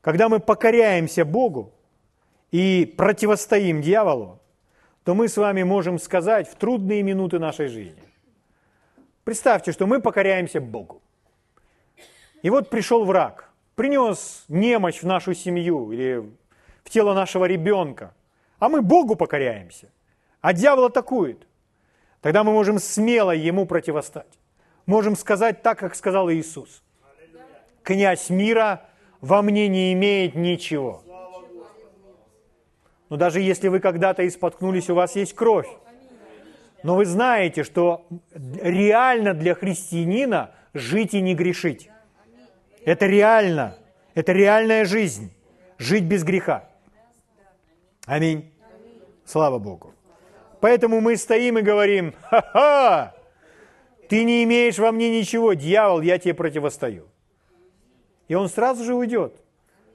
[0.00, 1.72] когда мы покоряемся Богу
[2.52, 4.37] и противостоим дьяволу,
[5.08, 8.02] то мы с вами можем сказать в трудные минуты нашей жизни.
[9.24, 11.00] Представьте, что мы покоряемся Богу.
[12.42, 16.30] И вот пришел враг, принес немощь в нашу семью или
[16.84, 18.12] в тело нашего ребенка,
[18.58, 19.88] а мы Богу покоряемся,
[20.42, 21.46] а дьявол атакует.
[22.20, 24.38] Тогда мы можем смело ему противостать.
[24.84, 26.82] Можем сказать так, как сказал Иисус.
[27.82, 28.82] Князь мира
[29.22, 31.02] во мне не имеет ничего.
[33.08, 35.68] Но даже если вы когда-то и споткнулись, у вас есть кровь.
[36.82, 41.90] Но вы знаете, что реально для христианина жить и не грешить.
[42.84, 43.76] Это реально.
[44.14, 45.32] Это реальная жизнь.
[45.78, 46.68] Жить без греха.
[48.06, 48.52] Аминь.
[49.24, 49.94] Слава Богу.
[50.60, 53.14] Поэтому мы стоим и говорим, ха-ха,
[54.08, 57.06] ты не имеешь во мне ничего, дьявол, я тебе противостою.
[58.26, 59.36] И он сразу же уйдет,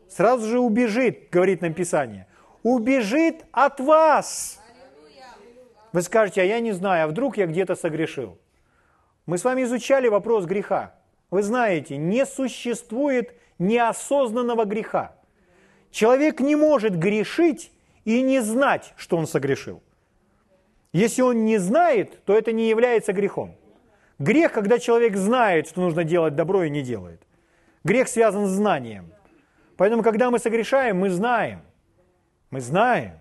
[0.08, 2.28] сразу же убежит, говорит нам Писание.
[2.64, 4.60] Убежит от вас.
[5.92, 8.40] Вы скажете, а я не знаю, а вдруг я где-то согрешил?
[9.26, 10.96] Мы с вами изучали вопрос греха.
[11.30, 15.16] Вы знаете, не существует неосознанного греха.
[15.92, 17.72] Человек не может грешить
[18.06, 19.84] и не знать, что он согрешил.
[20.94, 23.56] Если он не знает, то это не является грехом.
[24.20, 27.22] Грех, когда человек знает, что нужно делать добро и не делает.
[27.84, 29.12] Грех связан с знанием.
[29.76, 31.62] Поэтому, когда мы согрешаем, мы знаем.
[32.54, 33.18] Мы знаем.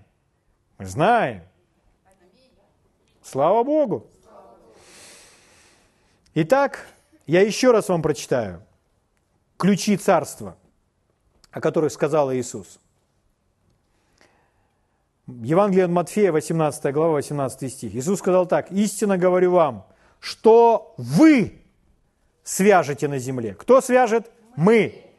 [0.77, 1.41] Мы знаем.
[3.23, 4.07] Слава Богу.
[6.35, 6.87] Итак,
[7.27, 8.63] я еще раз вам прочитаю
[9.57, 10.59] ключи царства,
[11.51, 12.79] о которых сказал Иисус.
[15.27, 17.95] Евангелие от Матфея, 18 глава, 18 стих.
[17.95, 19.87] Иисус сказал так, «Истинно говорю вам,
[20.21, 21.63] что вы
[22.45, 23.55] свяжете на земле».
[23.55, 24.31] Кто свяжет?
[24.57, 25.12] Мы.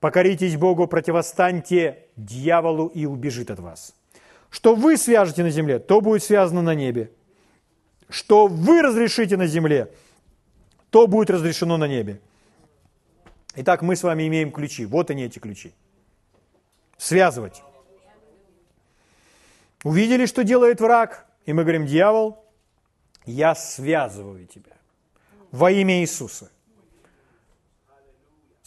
[0.00, 3.94] Покоритесь Богу, противостаньте дьяволу и убежит от вас.
[4.48, 7.12] Что вы свяжете на земле, то будет связано на небе
[8.10, 9.92] что вы разрешите на земле,
[10.90, 12.20] то будет разрешено на небе.
[13.54, 14.84] Итак, мы с вами имеем ключи.
[14.84, 15.72] Вот они, эти ключи.
[16.98, 17.62] Связывать.
[19.82, 22.44] Увидели, что делает враг, и мы говорим, дьявол,
[23.24, 24.76] я связываю тебя
[25.50, 26.50] во имя Иисуса.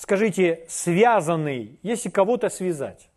[0.03, 3.09] Скажите, связанный, если кого-то связать,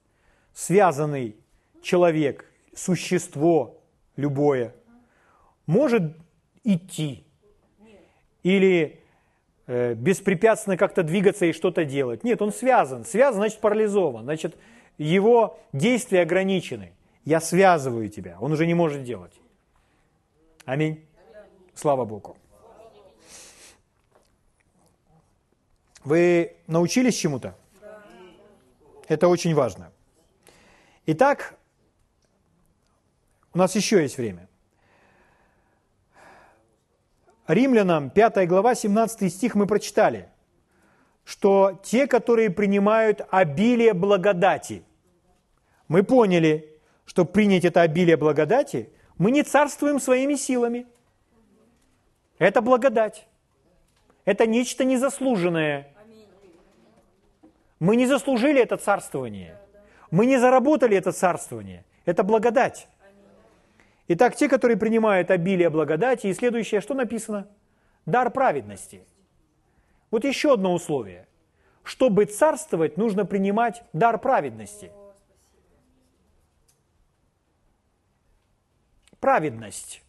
[0.54, 1.36] связанный
[1.82, 3.80] человек, существо
[4.16, 4.72] любое–
[5.66, 6.16] может
[6.64, 7.24] идти
[8.42, 9.00] или
[9.66, 12.24] э, беспрепятственно как-то двигаться и что-то делать.
[12.24, 13.04] Нет, он связан.
[13.04, 14.22] Связан, значит парализован.
[14.22, 14.56] Значит,
[14.96, 16.92] его действия ограничены.
[17.24, 18.36] Я связываю тебя.
[18.40, 19.32] Он уже не может делать.
[20.64, 21.04] Аминь.
[21.74, 22.36] Слава Богу.
[26.06, 27.56] Вы научились чему-то?
[29.08, 29.90] Это очень важно.
[31.04, 31.58] Итак,
[33.52, 34.48] у нас еще есть время.
[37.48, 40.28] Римлянам 5 глава 17 стих мы прочитали,
[41.24, 44.84] что те, которые принимают обилие благодати,
[45.88, 46.72] мы поняли,
[47.04, 50.86] что принять это обилие благодати, мы не царствуем своими силами.
[52.38, 53.26] Это благодать.
[54.24, 55.95] Это нечто незаслуженное.
[57.78, 59.58] Мы не заслужили это царствование.
[60.10, 61.84] Мы не заработали это царствование.
[62.04, 62.88] Это благодать.
[64.08, 67.48] Итак, те, которые принимают обилие благодати, и следующее, что написано?
[68.06, 69.04] Дар праведности.
[70.10, 71.26] Вот еще одно условие.
[71.82, 74.92] Чтобы царствовать, нужно принимать дар праведности.
[79.18, 80.02] Праведность.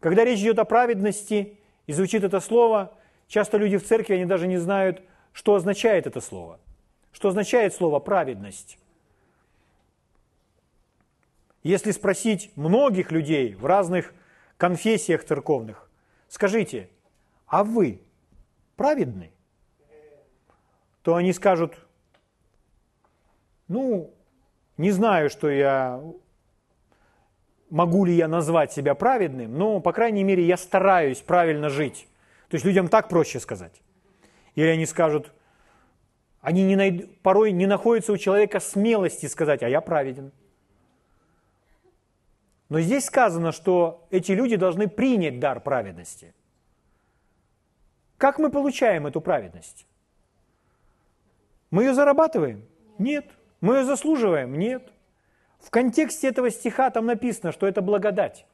[0.00, 2.92] Когда речь идет о праведности и звучит это слово,
[3.28, 5.02] часто люди в церкви, они даже не знают,
[5.34, 6.58] что означает это слово.
[7.12, 8.78] Что означает слово праведность.
[11.62, 14.14] Если спросить многих людей в разных
[14.56, 15.90] конфессиях церковных,
[16.28, 16.88] скажите,
[17.46, 18.00] а вы
[18.76, 19.32] праведны?
[21.02, 21.74] То они скажут,
[23.68, 24.14] ну,
[24.76, 26.00] не знаю, что я,
[27.70, 32.08] могу ли я назвать себя праведным, но, по крайней мере, я стараюсь правильно жить.
[32.48, 33.83] То есть людям так проще сказать.
[34.54, 35.32] Или они скажут,
[36.40, 37.20] они не найд...
[37.22, 40.32] порой не находятся у человека смелости сказать, а я праведен.
[42.68, 46.34] Но здесь сказано, что эти люди должны принять дар праведности.
[48.16, 49.86] Как мы получаем эту праведность?
[51.70, 52.64] Мы ее зарабатываем?
[52.98, 53.30] Нет.
[53.60, 54.58] Мы ее заслуживаем?
[54.58, 54.92] Нет.
[55.58, 58.46] В контексте этого стиха там написано, что это благодать.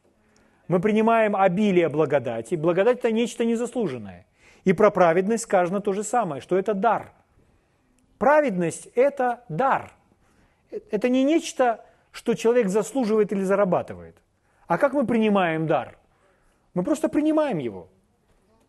[0.69, 2.55] Мы принимаем обилие благодати.
[2.55, 4.27] Благодать– это нечто незаслуженное.
[4.65, 7.13] И про праведность сказано то же самое, что это дар.
[8.19, 9.93] Праведность– это дар.
[10.91, 14.17] Это не нечто, что человек заслуживает или зарабатывает.
[14.67, 15.99] А как мы принимаем дар?
[16.75, 17.89] Мы просто принимаем его.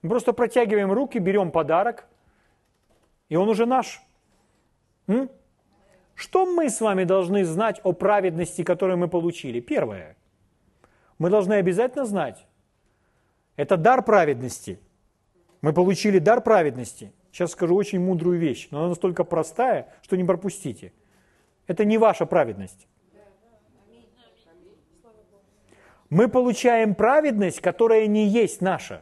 [0.02, 2.08] Мы просто протягиваем руки, берем подарок,
[3.30, 4.02] и он уже наш.
[5.08, 5.30] М?
[6.16, 9.60] Что мы с вами должны знать о праведности, которую мы получили?
[9.60, 10.16] Первое.
[11.18, 12.46] Мы должны обязательно знать.
[13.56, 14.80] Это дар праведности.
[15.62, 17.12] Мы получили дар праведности.
[17.32, 20.92] Сейчас скажу очень мудрую вещь, но она настолько простая, что не пропустите.
[21.68, 22.88] Это не ваша праведность.
[26.10, 29.02] Мы получаем праведность, которая не есть наша.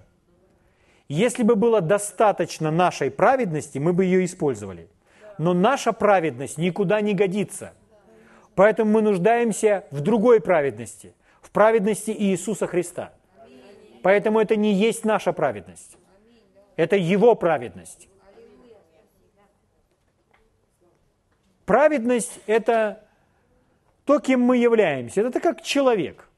[1.08, 4.90] Если бы было достаточно нашей праведности, мы бы ее использовали.
[5.40, 7.74] Но наша праведность никуда не годится.
[8.54, 13.14] Поэтому мы нуждаемся в другой праведности, в праведности Иисуса Христа.
[14.04, 15.98] Поэтому это не есть наша праведность.
[16.80, 18.08] Это Его праведность.
[21.66, 23.04] Праведность– это
[24.06, 25.20] то, кем мы являемся.
[25.20, 26.30] Это как человек.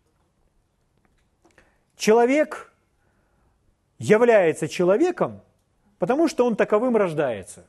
[1.96, 2.74] Человек
[4.00, 5.42] является человеком,
[6.00, 7.68] потому что он таковым рождается.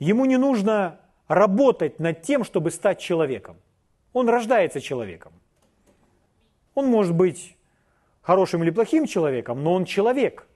[0.00, 3.56] Ему не нужно работать над тем, чтобы стать человеком.
[4.12, 5.32] Он рождается человеком.
[6.74, 7.56] Он может быть
[8.20, 10.48] хорошим или плохим человеком, но он человек.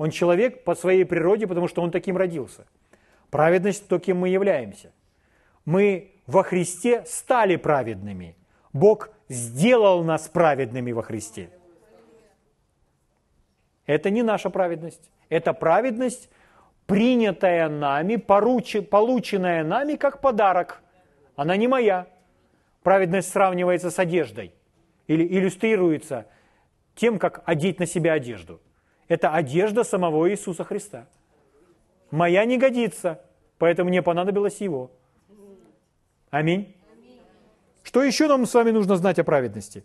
[0.00, 2.64] Он человек по своей природе, потому что он таким родился.
[3.28, 4.92] Праведность– то, кем мы являемся.
[5.66, 8.34] Мы во Христе стали праведными.
[8.72, 11.50] Бог сделал нас праведными во Христе.
[13.84, 15.10] Это не наша праведность.
[15.28, 16.30] Это праведность,
[16.86, 20.80] принятая нами, поручи, полученная нами как подарок.
[21.36, 22.06] Она не моя.
[22.82, 24.54] Праведность сравнивается с одеждой
[25.08, 26.26] или иллюстрируется
[26.94, 28.62] тем, как одеть на себя одежду.
[29.10, 31.08] Это одежда самого Иисуса Христа.
[32.12, 33.20] Моя не годится,
[33.58, 34.92] поэтому мне понадобилось Его.
[36.30, 36.76] Аминь.
[37.82, 39.84] Что еще нам с вами нужно знать о праведности?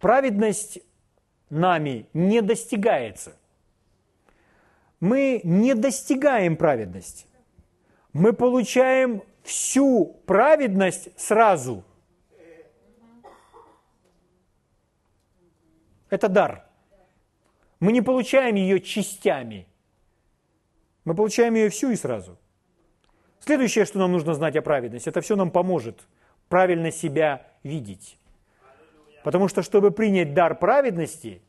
[0.00, 0.80] Праведность
[1.48, 3.34] нами не достигается.
[5.00, 7.24] Мы не достигаем праведности.
[8.12, 11.84] Мы получаем всю праведность сразу.
[16.16, 16.64] Это дар.
[17.78, 19.66] Мы не получаем ее частями.
[21.04, 22.38] Мы получаем ее всю и сразу.
[23.40, 26.00] Следующее, что нам нужно знать о праведности, это все нам поможет
[26.48, 28.18] правильно себя видеть.
[29.24, 31.42] Потому что, чтобы принять дар праведности,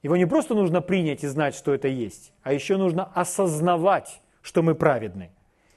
[0.00, 4.62] его не просто нужно принять и знать, что это есть, а еще нужно осознавать, что
[4.62, 5.32] мы праведны.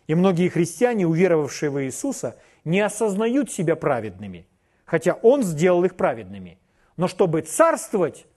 [0.05, 4.45] И многие христиане, уверовавшие в Иисуса, не осознают себя праведными,
[4.85, 6.59] хотя Он сделал их праведными.
[6.99, 8.27] Но чтобы царствовать,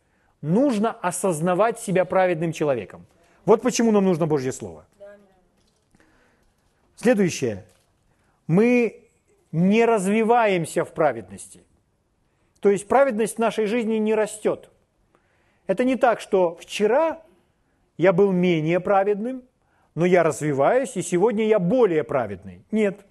[0.40, 3.06] нужно осознавать себя праведным человеком.
[3.44, 4.86] Вот почему нам нужно Божье Слово.
[6.96, 7.64] Следующее.
[8.46, 9.08] Мы
[9.52, 11.64] не развиваемся в праведности–
[12.62, 14.70] то есть праведность в нашей жизни не растет.
[15.66, 17.20] Это не так, что вчера
[17.98, 19.42] я был менее праведным,
[19.96, 22.64] но я развиваюсь, и сегодня я более праведный.
[22.70, 23.04] Нет,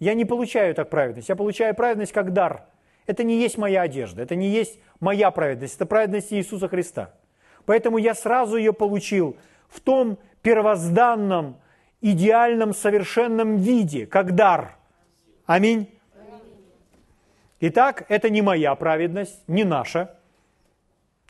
[0.00, 1.30] я не получаю так праведность.
[1.30, 2.66] Я получаю праведность как дар.
[3.06, 7.14] Это не есть моя одежда, это не есть моя праведность, это праведность Иисуса Христа.
[7.66, 9.36] Поэтому я сразу ее получил
[9.68, 11.56] в том первозданном,
[12.00, 14.76] идеальном, совершенном виде, как дар.
[15.46, 15.90] Аминь.
[17.60, 20.18] Итак, это не моя праведность, не наша,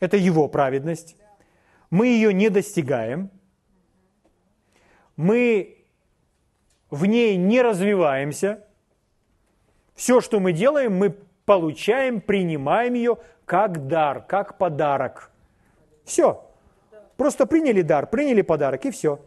[0.00, 1.16] это его праведность.
[1.90, 3.30] Мы ее не достигаем,
[5.16, 5.78] мы
[6.90, 8.64] в ней не развиваемся.
[9.94, 15.30] Все, что мы делаем, мы получаем, принимаем ее как дар, как подарок.
[16.04, 16.44] Все.
[17.16, 19.20] Просто приняли дар, приняли подарок и все.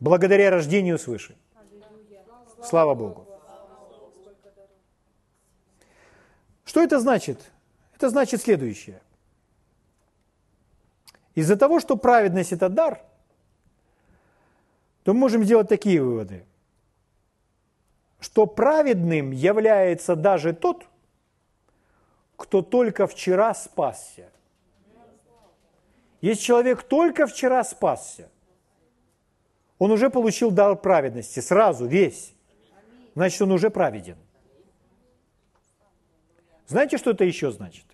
[0.00, 1.36] Благодаря рождению свыше.
[2.62, 3.26] Слава Богу.
[6.64, 7.50] Что это значит?
[7.94, 9.00] Это значит следующее.
[11.34, 13.00] Из-за того, что праведность– это дар,
[15.04, 16.44] то мы можем сделать такие выводы,
[18.22, 20.86] что праведным является даже тот,
[22.36, 24.30] кто только вчера спасся.
[26.20, 28.30] Если человек только вчера спасся,
[29.78, 32.32] он уже получил дар праведности сразу, весь
[33.14, 34.16] значит, он уже праведен.
[36.68, 37.84] Знаете, что это еще значит?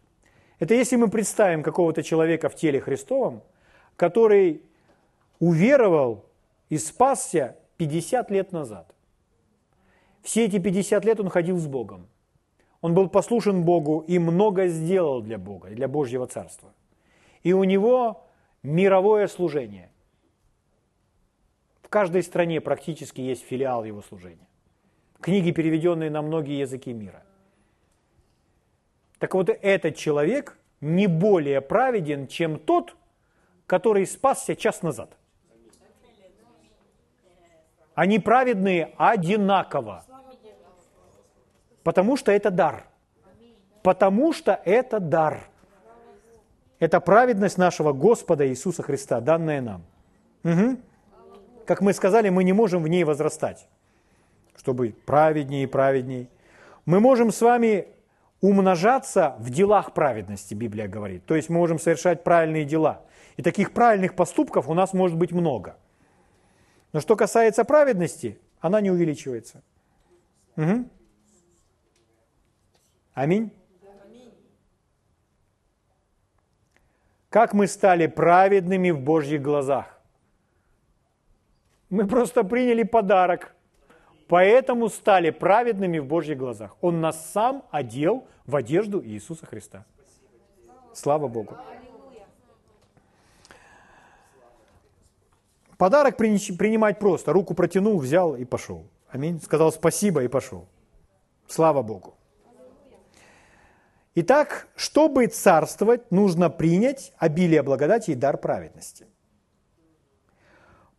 [0.58, 3.42] Это если мы представим какого-то человека в теле Христовом,
[3.96, 4.62] который
[5.40, 6.26] уверовал
[6.68, 8.94] и спасся 50 лет назад.
[10.28, 12.06] Все эти 50 лет он ходил с Богом.
[12.82, 16.74] Он был послушен Богу и много сделал для Бога, для Божьего Царства.
[17.42, 18.26] И у него
[18.62, 19.90] мировое служение.
[21.80, 24.46] В каждой стране практически есть филиал его служения.
[25.22, 27.22] Книги, переведенные на многие языки мира.
[29.18, 32.96] Так вот, этот человек не более праведен, чем тот,
[33.66, 35.16] который спасся час назад.
[37.94, 40.04] Они праведные одинаково.
[41.88, 42.84] Потому что это дар.
[43.82, 45.48] Потому что это дар.
[46.80, 49.82] Это праведность нашего Господа Иисуса Христа, данная нам.
[50.44, 50.76] Угу.
[51.64, 53.66] Как мы сказали, мы не можем в ней возрастать,
[54.54, 56.28] чтобы праведнее и праведней.
[56.84, 57.88] Мы можем с вами
[58.42, 61.24] умножаться в делах праведности, Библия говорит.
[61.24, 63.00] То есть мы можем совершать правильные дела.
[63.38, 65.78] И таких правильных поступков у нас может быть много.
[66.92, 69.62] Но что касается праведности, она не увеличивается.
[70.58, 70.84] Угу.
[73.18, 73.50] Аминь.
[77.30, 80.00] Как мы стали праведными в Божьих глазах?
[81.90, 83.56] Мы просто приняли подарок,
[84.28, 86.76] поэтому стали праведными в Божьих глазах.
[86.80, 89.84] Он нас сам одел в одежду Иисуса Христа.
[90.94, 91.56] Слава Богу.
[95.76, 97.32] Подарок принимать просто.
[97.32, 98.84] Руку протянул, взял и пошел.
[99.10, 99.40] Аминь.
[99.40, 100.68] Сказал спасибо и пошел.
[101.48, 102.17] Слава Богу.
[104.20, 109.06] Итак, чтобы царствовать, нужно принять обилие благодати и дар праведности.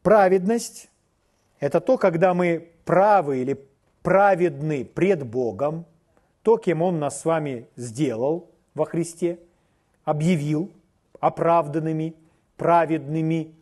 [0.01, 0.89] Праведность–
[1.59, 3.67] это то, когда мы правы или
[4.03, 5.86] праведны пред Богом,
[6.43, 9.41] то, кем Он нас с вами сделал во Христе,
[10.05, 10.72] объявил
[11.20, 12.15] оправданными,
[12.55, 13.53] праведными,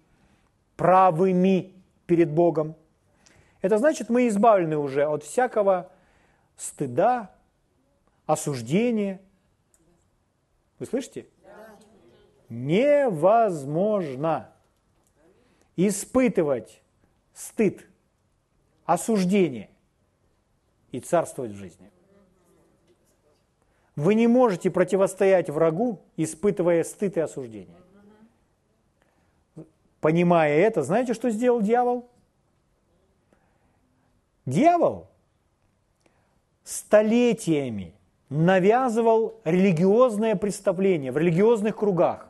[0.75, 1.73] правыми
[2.05, 2.75] перед Богом.
[3.63, 5.89] Это значит, мы избавлены уже от всякого
[6.57, 7.31] стыда,
[8.27, 9.19] осуждения–
[10.79, 11.27] вы слышите?
[12.49, 14.51] Невозможно
[15.75, 16.81] испытывать
[17.33, 17.87] стыд,
[18.85, 19.69] осуждение
[20.91, 21.91] и царствовать в жизни.
[23.95, 27.75] Вы не можете противостоять врагу, испытывая стыд и осуждение.
[29.99, 32.09] Понимая это, знаете, что сделал дьявол?
[34.45, 35.09] Дьявол
[36.63, 37.96] столетиями
[38.29, 42.29] навязывал религиозное представление в религиозных кругах,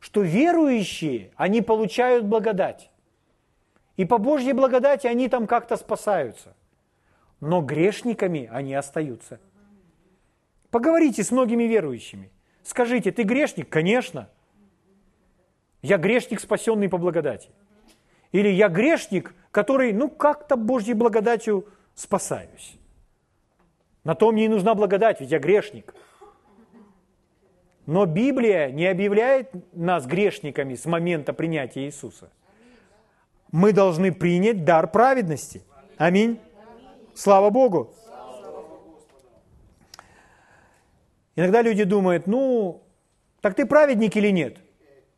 [0.00, 2.90] что верующие, они получают благодать.
[3.96, 6.54] И по Божьей благодати они там как-то спасаются.
[7.40, 9.40] Но грешниками они остаются.
[10.70, 12.30] Поговорите с многими верующими.
[12.62, 13.68] Скажите, ты грешник?
[13.68, 14.28] Конечно.
[15.82, 17.50] Я грешник, спасенный по благодати.
[18.32, 22.77] Или я грешник, который, ну, как-то Божьей благодатью спасаюсь.
[24.04, 25.94] На то мне и нужна благодать, ведь я грешник.
[27.86, 32.30] Но Библия не объявляет нас грешниками с момента принятия Иисуса.
[33.50, 35.62] Мы должны принять дар праведности.
[35.96, 36.38] Аминь.
[37.14, 37.94] Слава Богу.
[41.34, 42.82] Иногда люди думают, ну,
[43.40, 44.58] так ты праведник или нет?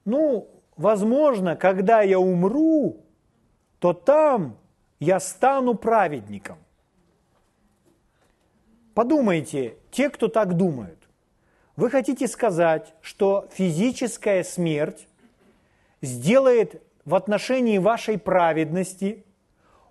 [0.04, 3.04] Ну, возможно, когда я умру,
[3.78, 4.58] то там
[5.00, 6.58] я стану праведником.
[9.00, 11.08] Подумайте, те, кто так думают,
[11.74, 15.08] вы хотите сказать, что физическая смерть
[16.02, 19.24] сделает в отношении вашей праведности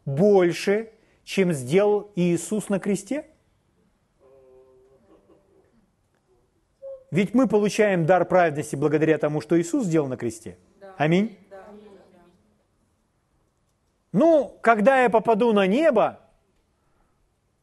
[0.05, 0.91] больше,
[1.23, 3.25] чем сделал Иисус на кресте?
[7.09, 10.55] Ведь мы получаем дар праведности благодаря тому, что Иисус сделал на кресте.
[10.97, 11.35] Аминь.
[14.11, 16.19] Ну, когда я попаду на небо,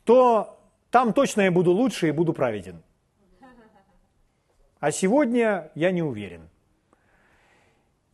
[0.02, 0.55] то
[0.96, 2.82] там точно я буду лучше и буду праведен.
[4.80, 6.48] А сегодня я не уверен.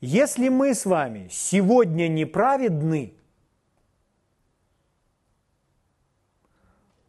[0.00, 3.14] Если мы с вами сегодня неправедны,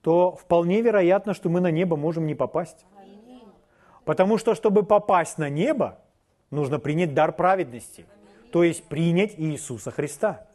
[0.04, 2.86] то вполне вероятно, что мы на небо можем не попасть.
[4.06, 6.00] Потому что, чтобы попасть на небо,
[6.52, 8.06] нужно принять дар праведности,
[8.52, 10.46] то есть принять Иисуса Христа,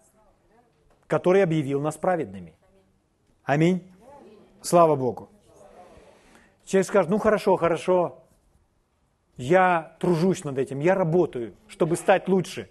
[1.09, 2.55] который объявил нас праведными.
[3.43, 3.83] Аминь.
[4.61, 5.29] Слава Богу.
[6.65, 8.25] Человек скажет, ну хорошо, хорошо,
[9.37, 12.69] я тружусь над этим, я работаю, чтобы стать лучше.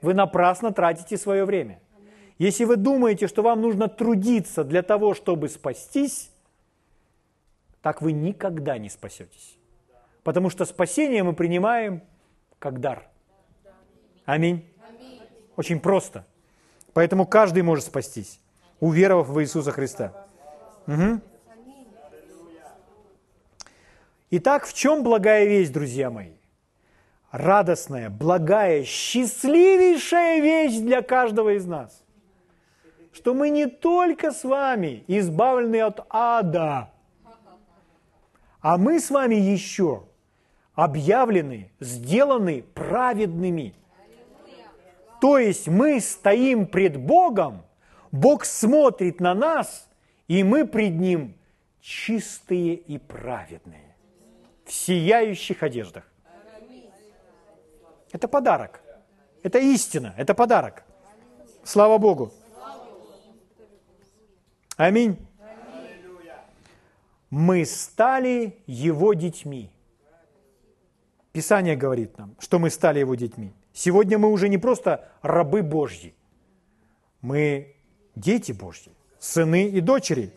[0.00, 1.80] Вы напрасно тратите свое время.
[2.38, 6.30] Если вы думаете, что вам нужно трудиться для того, чтобы спастись,
[7.82, 9.58] так вы никогда не спасетесь.
[10.22, 12.02] Потому что спасение мы принимаем
[12.58, 13.08] как дар.
[14.24, 14.68] Аминь.
[15.56, 16.26] Очень просто.
[16.92, 18.40] Поэтому каждый может спастись,
[18.80, 20.25] уверовав в Иисуса Христа.
[20.86, 21.20] Угу.
[24.30, 26.32] Итак, в чем благая весть, друзья мои?
[27.30, 32.02] Радостная, благая, счастливейшая вещь для каждого из нас.
[33.12, 36.90] Что мы не только с вами избавлены от ада,
[38.60, 40.04] а мы с вами еще
[40.74, 43.74] объявлены, сделаны праведными.
[45.20, 47.62] То есть мы стоим пред Богом,
[48.12, 49.88] Бог смотрит на нас,
[50.28, 51.34] и мы пред Ним
[51.80, 53.96] чистые и праведные,
[54.64, 56.04] в сияющих одеждах.
[58.12, 58.82] Это подарок.
[59.42, 60.84] Это истина, это подарок.
[61.62, 62.32] Слава Богу.
[64.76, 65.16] Аминь.
[67.30, 69.70] Мы стали Его детьми.
[71.32, 73.52] Писание говорит нам, что мы стали Его детьми.
[73.72, 76.14] Сегодня мы уже не просто рабы Божьи,
[77.20, 77.76] мы
[78.14, 80.32] дети Божьи, сыны и дочери.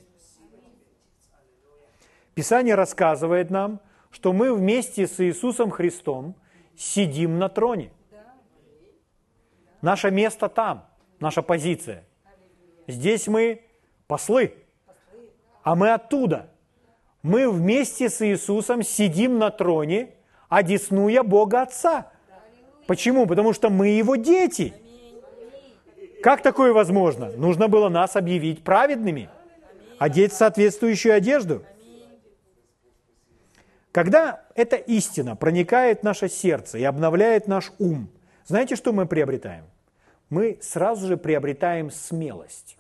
[2.34, 3.80] Писание рассказывает нам,
[4.12, 6.36] что мы вместе с Иисусом Христом
[6.78, 7.92] сидим на троне.
[9.82, 10.86] Наше место там,
[11.20, 12.06] наша позиция.
[12.88, 13.62] Здесь мы
[14.08, 14.56] послы,
[15.64, 16.50] а мы оттуда.
[17.22, 20.16] Мы вместе с Иисусом сидим на троне,
[20.48, 22.12] одеснуя Бога Отца.
[22.88, 23.28] Почему?
[23.28, 24.74] Потому что мы Его дети.
[26.22, 27.32] Как такое возможно?
[27.32, 29.30] Нужно было нас объявить праведными,
[29.98, 31.64] одеть соответствующую одежду.
[33.92, 38.10] Когда эта истина проникает в наше сердце и обновляет наш ум,
[38.46, 39.66] знаете, что мы приобретаем?
[40.30, 42.78] Мы сразу же приобретаем смелость.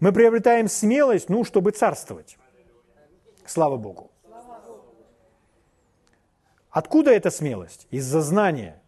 [0.00, 2.36] Мы приобретаем смелость, ну, чтобы царствовать.
[3.46, 4.10] Слава Богу.
[6.70, 7.86] Откуда эта смелость?
[7.90, 8.81] Из-за знания.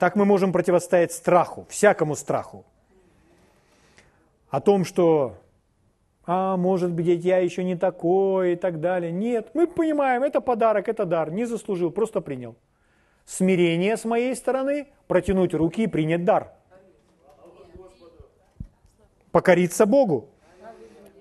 [0.00, 2.64] Так мы можем противостоять страху, всякому страху.
[4.48, 5.36] О том, что
[6.24, 9.12] а может быть, я еще не такой и так далее.
[9.12, 12.56] Нет, мы понимаем, это подарок, это дар, не заслужил, просто принял.
[13.26, 16.50] Смирение с моей стороны, протянуть руки и принять дар.
[19.32, 20.30] Покориться Богу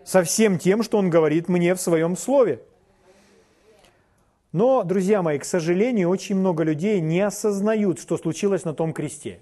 [0.06, 2.62] со всем тем, что Он говорит мне в Своем Слове.
[4.52, 9.42] Но, друзья мои, к сожалению, очень много людей не осознают, что случилось на том кресте.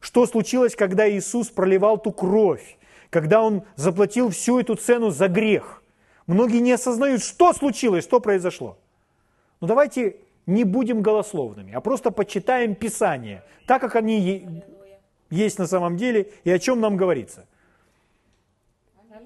[0.00, 2.76] Что случилось, когда Иисус проливал ту кровь,
[3.08, 5.82] когда он заплатил всю эту цену за грех.
[6.26, 8.78] Многие не осознают, что случилось, что произошло.
[9.60, 14.62] Но давайте не будем голословными, а просто почитаем Писание, так как они
[15.30, 17.46] есть на самом деле и о чем нам говорится.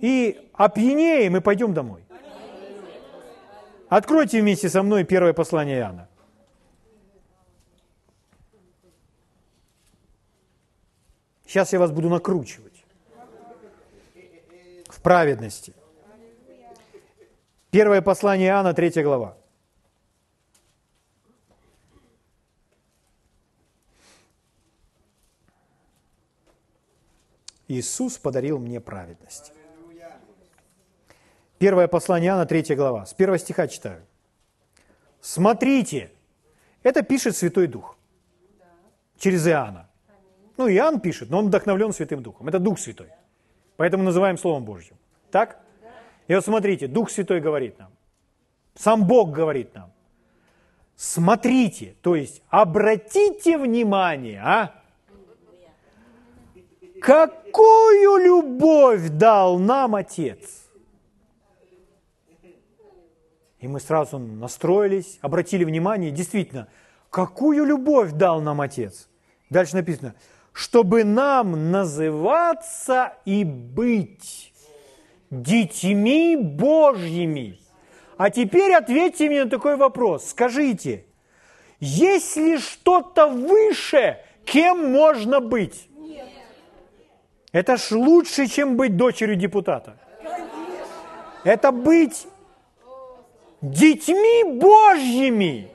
[0.01, 2.06] И опьянеем и пойдем домой.
[3.89, 6.09] Откройте вместе со мной первое послание Иоанна.
[11.47, 12.77] Сейчас я вас буду накручивать
[15.07, 15.73] праведности.
[17.71, 19.37] Первое послание Иоанна, 3 глава.
[27.69, 29.53] Иисус подарил мне праведность.
[31.59, 33.07] Первое послание Иоанна, 3 глава.
[33.07, 34.03] С первого стиха читаю.
[35.21, 36.11] Смотрите,
[36.83, 37.97] это пишет Святой Дух
[39.19, 39.89] через Иоанна.
[40.59, 42.49] Ну, Иоанн пишет, но он вдохновлен Святым Духом.
[42.49, 43.09] Это Дух Святой.
[43.77, 44.97] Поэтому называем Словом Божьим.
[45.31, 45.59] Так?
[46.29, 47.91] И вот смотрите, Дух Святой говорит нам,
[48.75, 49.93] сам Бог говорит нам,
[50.97, 54.83] смотрите, то есть обратите внимание, а?
[57.01, 60.66] Какую любовь дал нам Отец?
[63.67, 66.69] И мы сразу настроились, обратили внимание, действительно,
[67.11, 69.09] какую любовь дал нам Отец?
[69.51, 70.15] Дальше написано,
[70.53, 74.53] чтобы нам называться и быть
[75.31, 77.59] детьми Божьими.
[78.17, 80.29] А теперь ответьте мне на такой вопрос.
[80.29, 81.05] Скажите,
[81.81, 85.89] есть ли что-то выше, кем можно быть?
[85.99, 86.29] Нет.
[87.51, 89.97] Это ж лучше, чем быть дочерью депутата.
[91.43, 92.29] Это быть
[93.61, 95.71] детьми Божьими.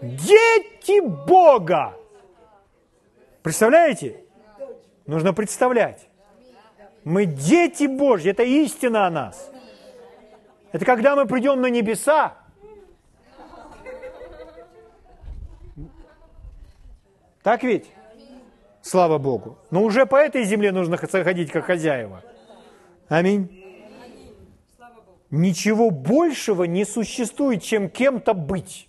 [0.00, 1.94] Дети Бога.
[3.42, 4.22] Представляете?
[5.06, 6.08] Нужно представлять.
[7.04, 9.50] Мы дети Божьи, это истина о нас.
[10.72, 12.36] Это когда мы придем на небеса,
[17.48, 17.86] Так ведь?
[18.82, 19.56] Слава Богу.
[19.70, 22.22] Но уже по этой земле нужно ходить как хозяева.
[23.08, 23.57] Аминь.
[25.30, 28.88] Ничего большего не существует, чем кем-то быть.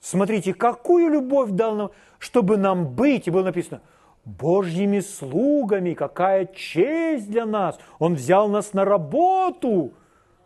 [0.00, 3.26] Смотрите, какую любовь дал нам, чтобы нам быть.
[3.26, 3.80] И было написано,
[4.24, 7.78] Божьими слугами, какая честь для нас.
[7.98, 9.94] Он взял нас на работу.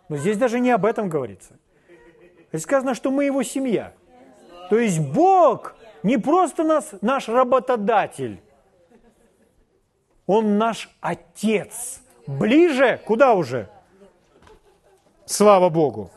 [0.09, 1.59] Но здесь даже не об этом говорится.
[2.53, 3.93] Здесь сказано, что мы его семья.
[4.71, 8.41] То есть Бог не просто нас, наш работодатель,
[10.33, 12.03] он наш Отец.
[12.25, 13.69] Ближе, куда уже?
[15.27, 16.09] Слава Богу!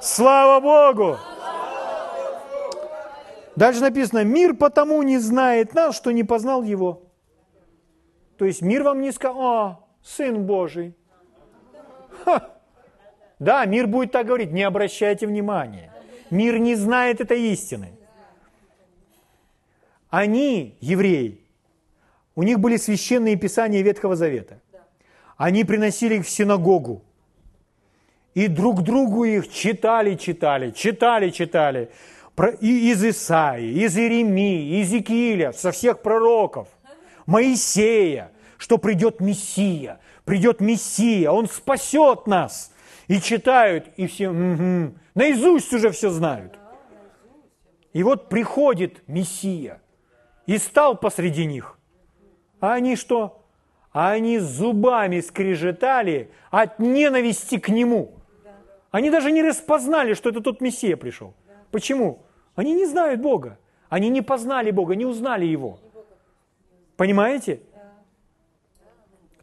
[0.00, 1.16] Слава Богу!
[3.56, 7.02] Дальше написано, мир потому не знает нас, что не познал его.
[8.38, 10.94] То есть мир вам не сказал, а, Сын Божий.
[12.24, 12.48] Ха.
[13.40, 15.92] Да, мир будет так говорить, не обращайте внимания.
[16.30, 17.98] Мир не знает этой истины.
[20.08, 21.45] Они, евреи,
[22.36, 24.60] у них были священные писания Ветхого Завета.
[25.36, 27.02] Они приносили их в синагогу.
[28.34, 31.90] И друг другу их читали, читали, читали, читали.
[32.60, 36.68] И из Исаии, из Иеремии, из Иезекииля, со всех пророков.
[37.24, 42.70] Моисея, что придет Мессия, придет Мессия, Он спасет нас.
[43.08, 46.58] И читают, и все угу, наизусть уже все знают.
[47.94, 49.80] И вот приходит Мессия
[50.44, 51.75] и стал посреди них.
[52.60, 53.42] А они что?
[53.92, 58.12] А они зубами скрежетали от ненависти к Нему.
[58.90, 61.34] Они даже не распознали, что это тот Мессия пришел.
[61.70, 62.22] Почему?
[62.54, 63.58] Они не знают Бога.
[63.88, 65.78] Они не познали Бога, не узнали Его.
[66.96, 67.60] Понимаете?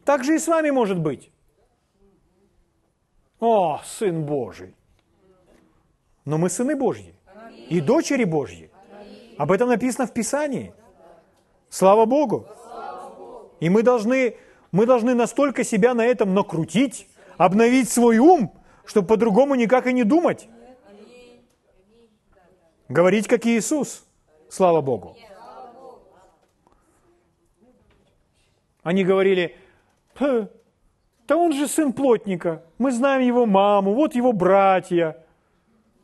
[0.04, 1.30] Так же и с вами может быть.
[3.40, 4.74] О, Сын Божий.
[6.24, 7.14] Но мы сыны Божьи
[7.68, 8.70] и дочери Божьи.
[9.36, 10.72] Об этом написано в Писании.
[11.68, 12.46] Слава Богу.
[13.64, 14.36] И мы должны,
[14.72, 17.08] мы должны настолько себя на этом накрутить,
[17.38, 18.52] обновить свой ум,
[18.84, 20.48] чтобы по-другому никак и не думать.
[22.90, 24.04] Говорить, как Иисус.
[24.50, 25.16] Слава Богу.
[28.82, 29.56] Они говорили,
[30.20, 35.24] да он же сын плотника, мы знаем его маму, вот его братья.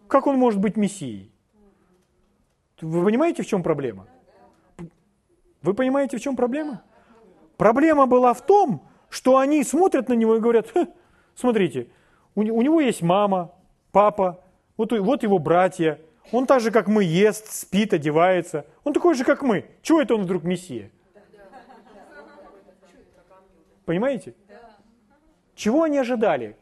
[0.08, 1.30] Как он может быть мессией?
[2.80, 4.06] Вы понимаете, в чем проблема?
[5.60, 6.82] Вы понимаете, в чем проблема?
[7.60, 10.72] Проблема была в том, что они смотрят на него и говорят,
[11.34, 11.88] смотрите,
[12.34, 13.52] у, у него есть мама,
[13.92, 14.42] папа,
[14.78, 16.00] вот, вот его братья,
[16.32, 18.64] он так же, как мы, ест, спит, одевается.
[18.82, 19.66] Он такой же, как мы.
[19.82, 20.90] Чего это он вдруг мессия?
[23.84, 24.34] Понимаете?
[25.54, 26.56] Чего они ожидали?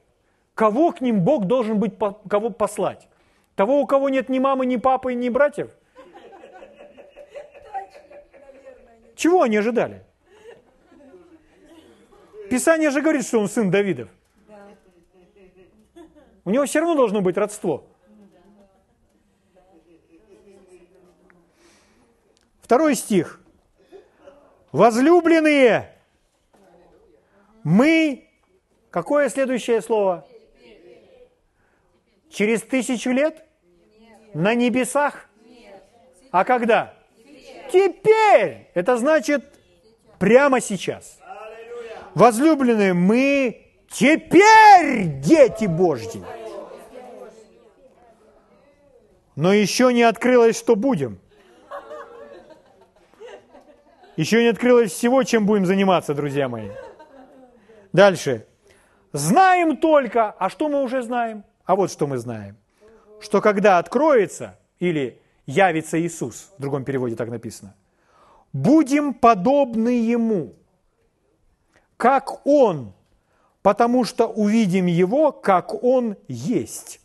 [0.55, 1.93] Кого к ним Бог должен быть,
[2.29, 3.07] кого послать?
[3.55, 5.71] Того, у кого нет ни мамы, ни папы, ни братьев?
[9.15, 10.03] Чего они ожидали?
[12.51, 14.09] Писание же говорит, что он сын Давидов.
[16.45, 17.87] У него все равно должно быть родство.
[22.63, 23.41] Второй стих.
[24.73, 25.95] Возлюбленные,
[27.63, 28.25] мы...
[28.91, 30.27] Какое следующее слово?
[32.31, 33.47] Через тысячу лет?
[34.33, 35.29] На небесах?
[36.31, 36.95] А когда?
[37.73, 38.69] Теперь!
[38.75, 39.45] Это значит
[40.19, 41.18] прямо сейчас.
[42.19, 46.21] Возлюбленные, мы теперь дети Божьи.
[49.37, 51.21] Но еще не открылось, что будем.
[54.17, 56.71] Еще не открылось всего, чем будем заниматься, друзья мои.
[57.93, 58.49] Дальше.
[59.13, 61.45] Знаем только, а что мы уже знаем?
[61.67, 62.57] А вот что мы знаем.
[63.21, 67.77] Что когда откроется, или явится Иисус, в другом переводе так написано,
[68.53, 70.58] будем подобны Ему,
[71.99, 72.95] как Он,
[73.61, 77.01] потому что увидим Его, как Он есть.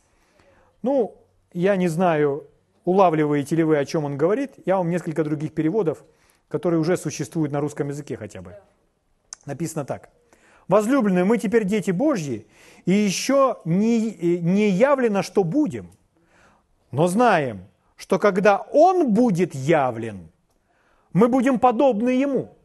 [0.81, 1.17] Ну,
[1.51, 2.47] я не знаю,
[2.85, 4.51] улавливаете ли вы, о чем он говорит.
[4.65, 6.03] Я вам несколько других переводов,
[6.47, 8.55] которые уже существуют на русском языке хотя бы.
[9.45, 10.09] Написано так.
[10.67, 12.47] Возлюбленные, мы теперь дети Божьи,
[12.85, 15.91] и еще не, не явлено, что будем.
[16.91, 17.65] Но знаем,
[17.97, 20.29] что когда Он будет явлен,
[21.11, 22.55] мы будем подобны Ему.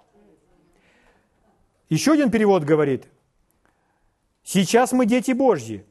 [1.89, 3.09] Еще один перевод говорит,
[4.43, 5.87] сейчас мы дети Божьи,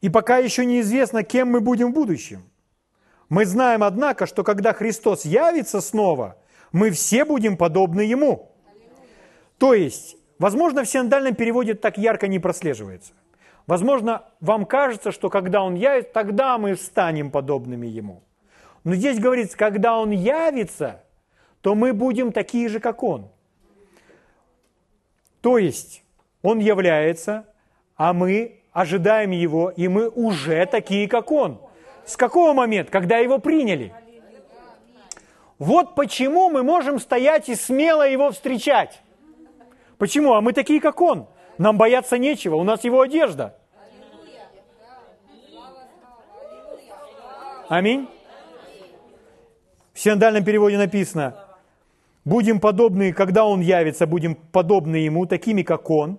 [0.00, 2.44] и пока еще неизвестно, кем мы будем в будущем.
[3.28, 6.36] Мы знаем, однако, что когда Христос явится снова,
[6.72, 8.52] мы все будем подобны Ему.
[9.58, 13.12] То есть, возможно, в синодальном переводе так ярко не прослеживается.
[13.66, 18.22] Возможно, вам кажется, что когда Он явится, тогда мы станем подобными Ему.
[18.82, 21.02] Но здесь говорится, когда Он явится,
[21.64, 23.30] то мы будем такие же, как Он.
[25.40, 26.04] То есть,
[26.42, 27.46] Он является,
[27.96, 31.58] а мы ожидаем Его, и мы уже такие, как Он.
[32.04, 32.92] С какого момента?
[32.92, 33.94] Когда его приняли.
[35.58, 39.00] Вот почему мы можем стоять и смело его встречать.
[39.96, 40.34] Почему?
[40.34, 41.28] А мы такие, как он.
[41.56, 43.56] Нам бояться нечего, у нас его одежда.
[47.70, 48.06] Аминь.
[49.94, 51.43] В синодальном переводе написано,
[52.24, 56.18] будем подобны, когда Он явится, будем подобны Ему, такими, как Он,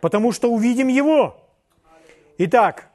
[0.00, 1.36] потому что увидим Его.
[2.38, 2.88] Итак,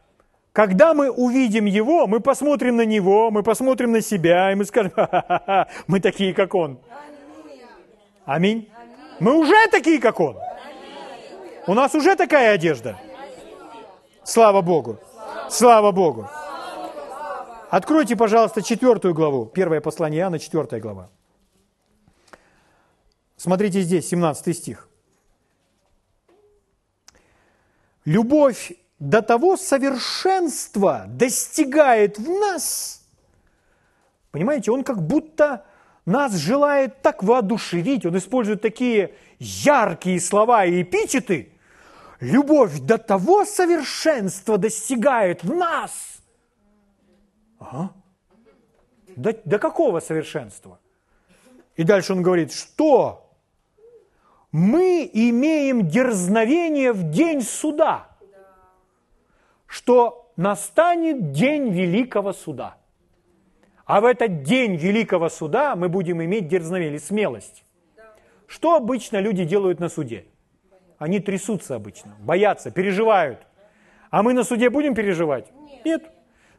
[0.52, 4.91] когда мы увидим Его, мы посмотрим на Него, мы посмотрим на себя, и мы скажем,
[4.96, 6.80] Ха-ха-ха, мы такие, как Он.
[8.26, 8.70] Аминь.
[9.20, 10.38] Мы уже такие, как Он.
[11.68, 13.00] У нас уже такая одежда.
[14.24, 14.98] Слава Богу.
[15.50, 16.28] Слава Богу.
[17.70, 19.46] Откройте, пожалуйста, четвертую главу.
[19.46, 21.10] Первое послание Иоанна, четвертая глава.
[23.46, 24.89] Смотрите здесь, 17 стих.
[28.04, 33.06] Любовь до того совершенства достигает в нас.
[34.32, 35.64] Понимаете, он как будто
[36.08, 41.54] нас желает так воодушевить, он использует такие яркие слова и эпитеты.
[42.20, 45.91] Любовь до того совершенства достигает в нас–
[47.60, 47.93] Ага.
[49.16, 50.80] До, до какого совершенства?
[51.76, 53.24] И дальше он говорит, что
[54.56, 58.08] мы имеем дерзновение в день суда,
[59.68, 62.78] что настанет день великого суда.
[63.84, 67.66] А в этот день великого суда мы будем иметь дерзновение, смелость.
[68.47, 70.24] Что обычно люди делают на суде?
[70.99, 73.45] Они трясутся обычно, боятся, переживают.
[74.10, 75.51] А мы на суде будем переживать?
[75.84, 76.10] Нет.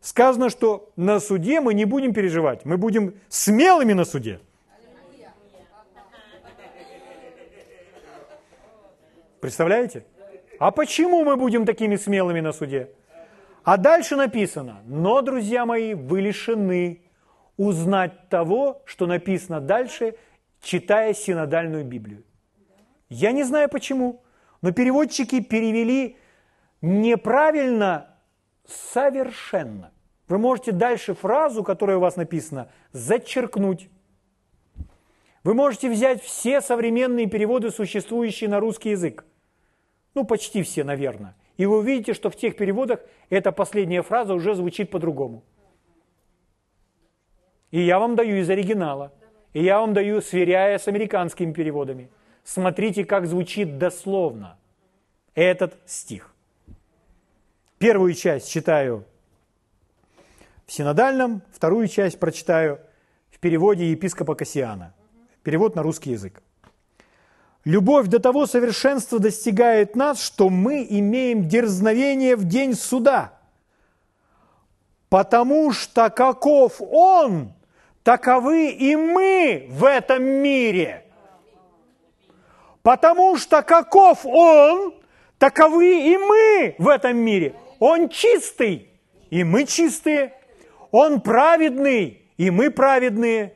[0.02, 4.40] Сказано, что на суде мы не будем переживать, мы будем смелыми на суде.
[9.40, 10.04] Представляете?
[10.58, 12.90] А почему мы будем такими смелыми на суде?
[13.64, 17.02] А дальше написано, но, друзья мои, вы лишены
[17.56, 20.14] узнать того, что написано дальше,
[20.60, 22.24] читая синодальную Библию.
[23.08, 24.22] Я не знаю почему,
[24.62, 26.16] но переводчики перевели
[26.80, 28.16] неправильно
[28.66, 29.92] совершенно.
[30.28, 33.88] Вы можете дальше фразу, которая у вас написана, зачеркнуть.
[35.46, 39.24] Вы можете взять все современные переводы, существующие на русский язык.
[40.12, 41.36] Ну, почти все, наверное.
[41.56, 42.98] И вы увидите, что в тех переводах
[43.30, 45.44] эта последняя фраза уже звучит по-другому.
[47.70, 49.12] И я вам даю из оригинала.
[49.52, 52.10] И я вам даю, сверяя с американскими переводами.
[52.42, 54.58] Смотрите, как звучит дословно
[55.36, 56.34] этот стих.
[57.78, 59.04] Первую часть читаю
[60.66, 62.80] в синодальном, вторую часть прочитаю
[63.30, 64.95] в переводе епископа Кассиана.
[65.46, 66.42] Перевод на русский язык.
[67.64, 73.32] Любовь до того совершенства достигает нас, что мы имеем дерзновение в день суда.
[75.08, 77.52] Потому что каков Он,
[78.02, 81.04] таковы и мы в этом мире.
[82.82, 84.94] Потому что каков Он,
[85.38, 87.54] таковы и мы в этом мире.
[87.78, 88.90] Он чистый,
[89.30, 90.34] и мы чистые.
[90.90, 93.55] Он праведный, и мы праведные.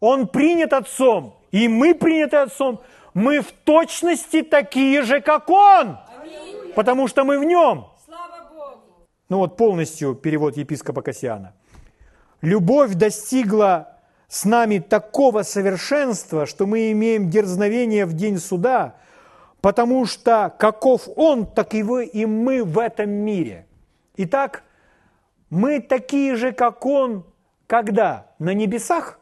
[0.00, 2.80] Он принят Отцом, и мы приняты Отцом.
[3.14, 6.72] Мы в точности такие же, как Он, Аминь.
[6.74, 7.86] потому что мы в Нем.
[9.28, 11.52] Ну вот полностью перевод епископа Кассиана.
[12.40, 18.96] Любовь достигла с нами такого совершенства, что мы имеем дерзновение в день суда,
[19.60, 23.66] потому что каков Он, так и вы, и мы в этом мире.
[24.16, 24.62] Итак,
[25.50, 27.24] мы такие же, как Он,
[27.66, 28.28] когда?
[28.38, 29.18] На небесах?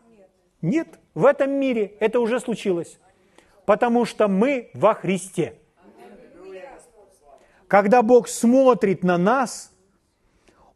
[0.66, 0.98] Нет.
[1.14, 2.98] В этом мире это уже случилось.
[3.66, 5.54] Потому что мы во Христе.
[7.68, 9.72] Когда Бог смотрит на нас,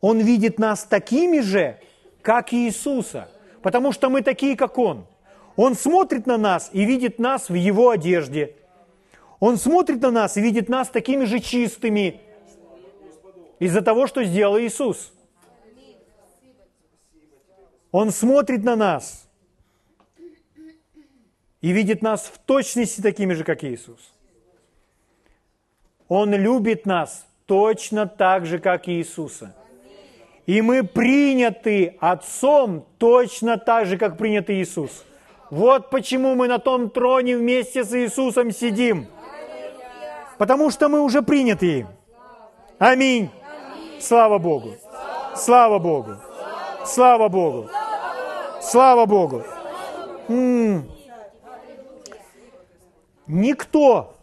[0.01, 1.81] Он видит нас такими же,
[2.23, 3.29] как Иисуса.
[3.63, 5.07] Потому что мы такие, как Он.
[5.57, 8.55] Он смотрит на нас и видит нас в Его одежде.
[9.41, 12.21] Он смотрит на нас и видит нас такими же чистыми
[13.59, 15.13] из-за того, что сделал Иисус.
[17.91, 19.30] Он смотрит на нас
[21.61, 24.13] и видит нас в точности такими же, как Иисус.
[26.09, 29.55] Он любит нас точно так же, как Иисуса.
[30.47, 35.05] И мы приняты Отцом точно так же, как принят Иисус.
[35.51, 39.07] Вот почему мы на том троне вместе с Иисусом сидим.
[40.39, 41.89] Потому что мы уже приняты им.
[42.79, 43.31] Аминь.
[44.01, 44.75] Слава Богу.
[45.37, 46.17] Слава Богу.
[46.87, 47.69] Слава Богу.
[48.63, 49.45] Слава Богу.
[50.29, 51.00] М-м.
[53.31, 54.17] Никто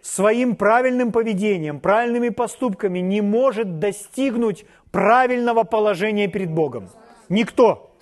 [0.00, 6.88] своим правильным поведением, правильными поступками не может достигнуть правильного положения перед Богом.
[7.28, 7.94] Никто.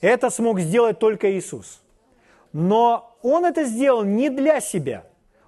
[0.00, 1.80] Это смог сделать только Иисус.
[2.52, 5.04] Но Он это сделал не для себя.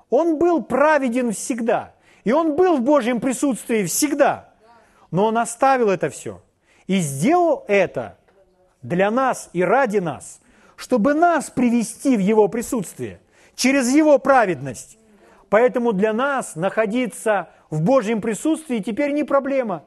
[0.08, 1.92] Он был праведен всегда.
[2.22, 4.54] И Он был в Божьем присутствии всегда.
[5.10, 6.40] Но Он оставил это все.
[6.86, 8.16] И сделал это
[8.82, 10.40] для нас и ради нас,
[10.76, 13.18] чтобы нас привести в Его присутствие
[13.56, 14.98] через Его праведность.
[15.48, 19.84] Поэтому для нас находиться в Божьем присутствии теперь не проблема.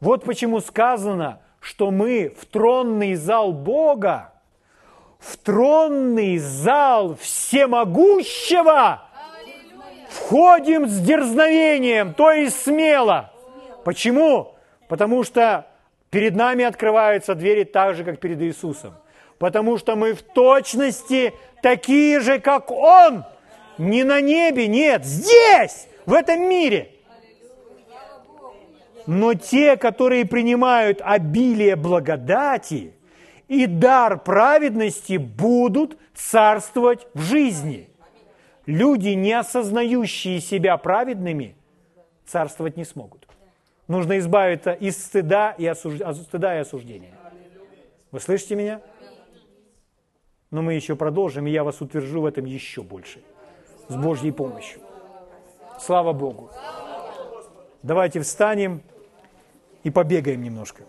[0.00, 4.32] Вот почему сказано, что мы в тронный зал Бога,
[5.18, 9.02] в тронный зал всемогущего
[10.08, 13.32] входим с дерзновением, то есть смело.
[13.84, 14.54] Почему?
[14.88, 15.66] Потому что
[16.10, 18.94] перед нами открываются двери так же, как перед Иисусом.
[19.38, 23.24] Потому что мы в точности такие же, как Он.
[23.78, 26.92] Не на небе, нет, здесь, в этом мире.
[29.06, 32.92] Но те, которые принимают обилие благодати
[33.48, 37.88] и дар праведности, будут царствовать в жизни.
[38.64, 41.54] Люди, не осознающие себя праведными,
[42.24, 43.28] царствовать не смогут.
[43.86, 46.00] Нужно избавиться из стыда и, осуж...
[46.24, 47.12] стыда и осуждения.
[48.10, 48.80] Вы слышите меня?
[50.50, 53.22] Но мы еще продолжим, и я вас утвержу в этом еще больше.
[53.88, 54.80] С Божьей помощью.
[55.80, 56.50] Слава Богу.
[57.82, 58.82] Давайте встанем
[59.84, 60.84] и побегаем немножко.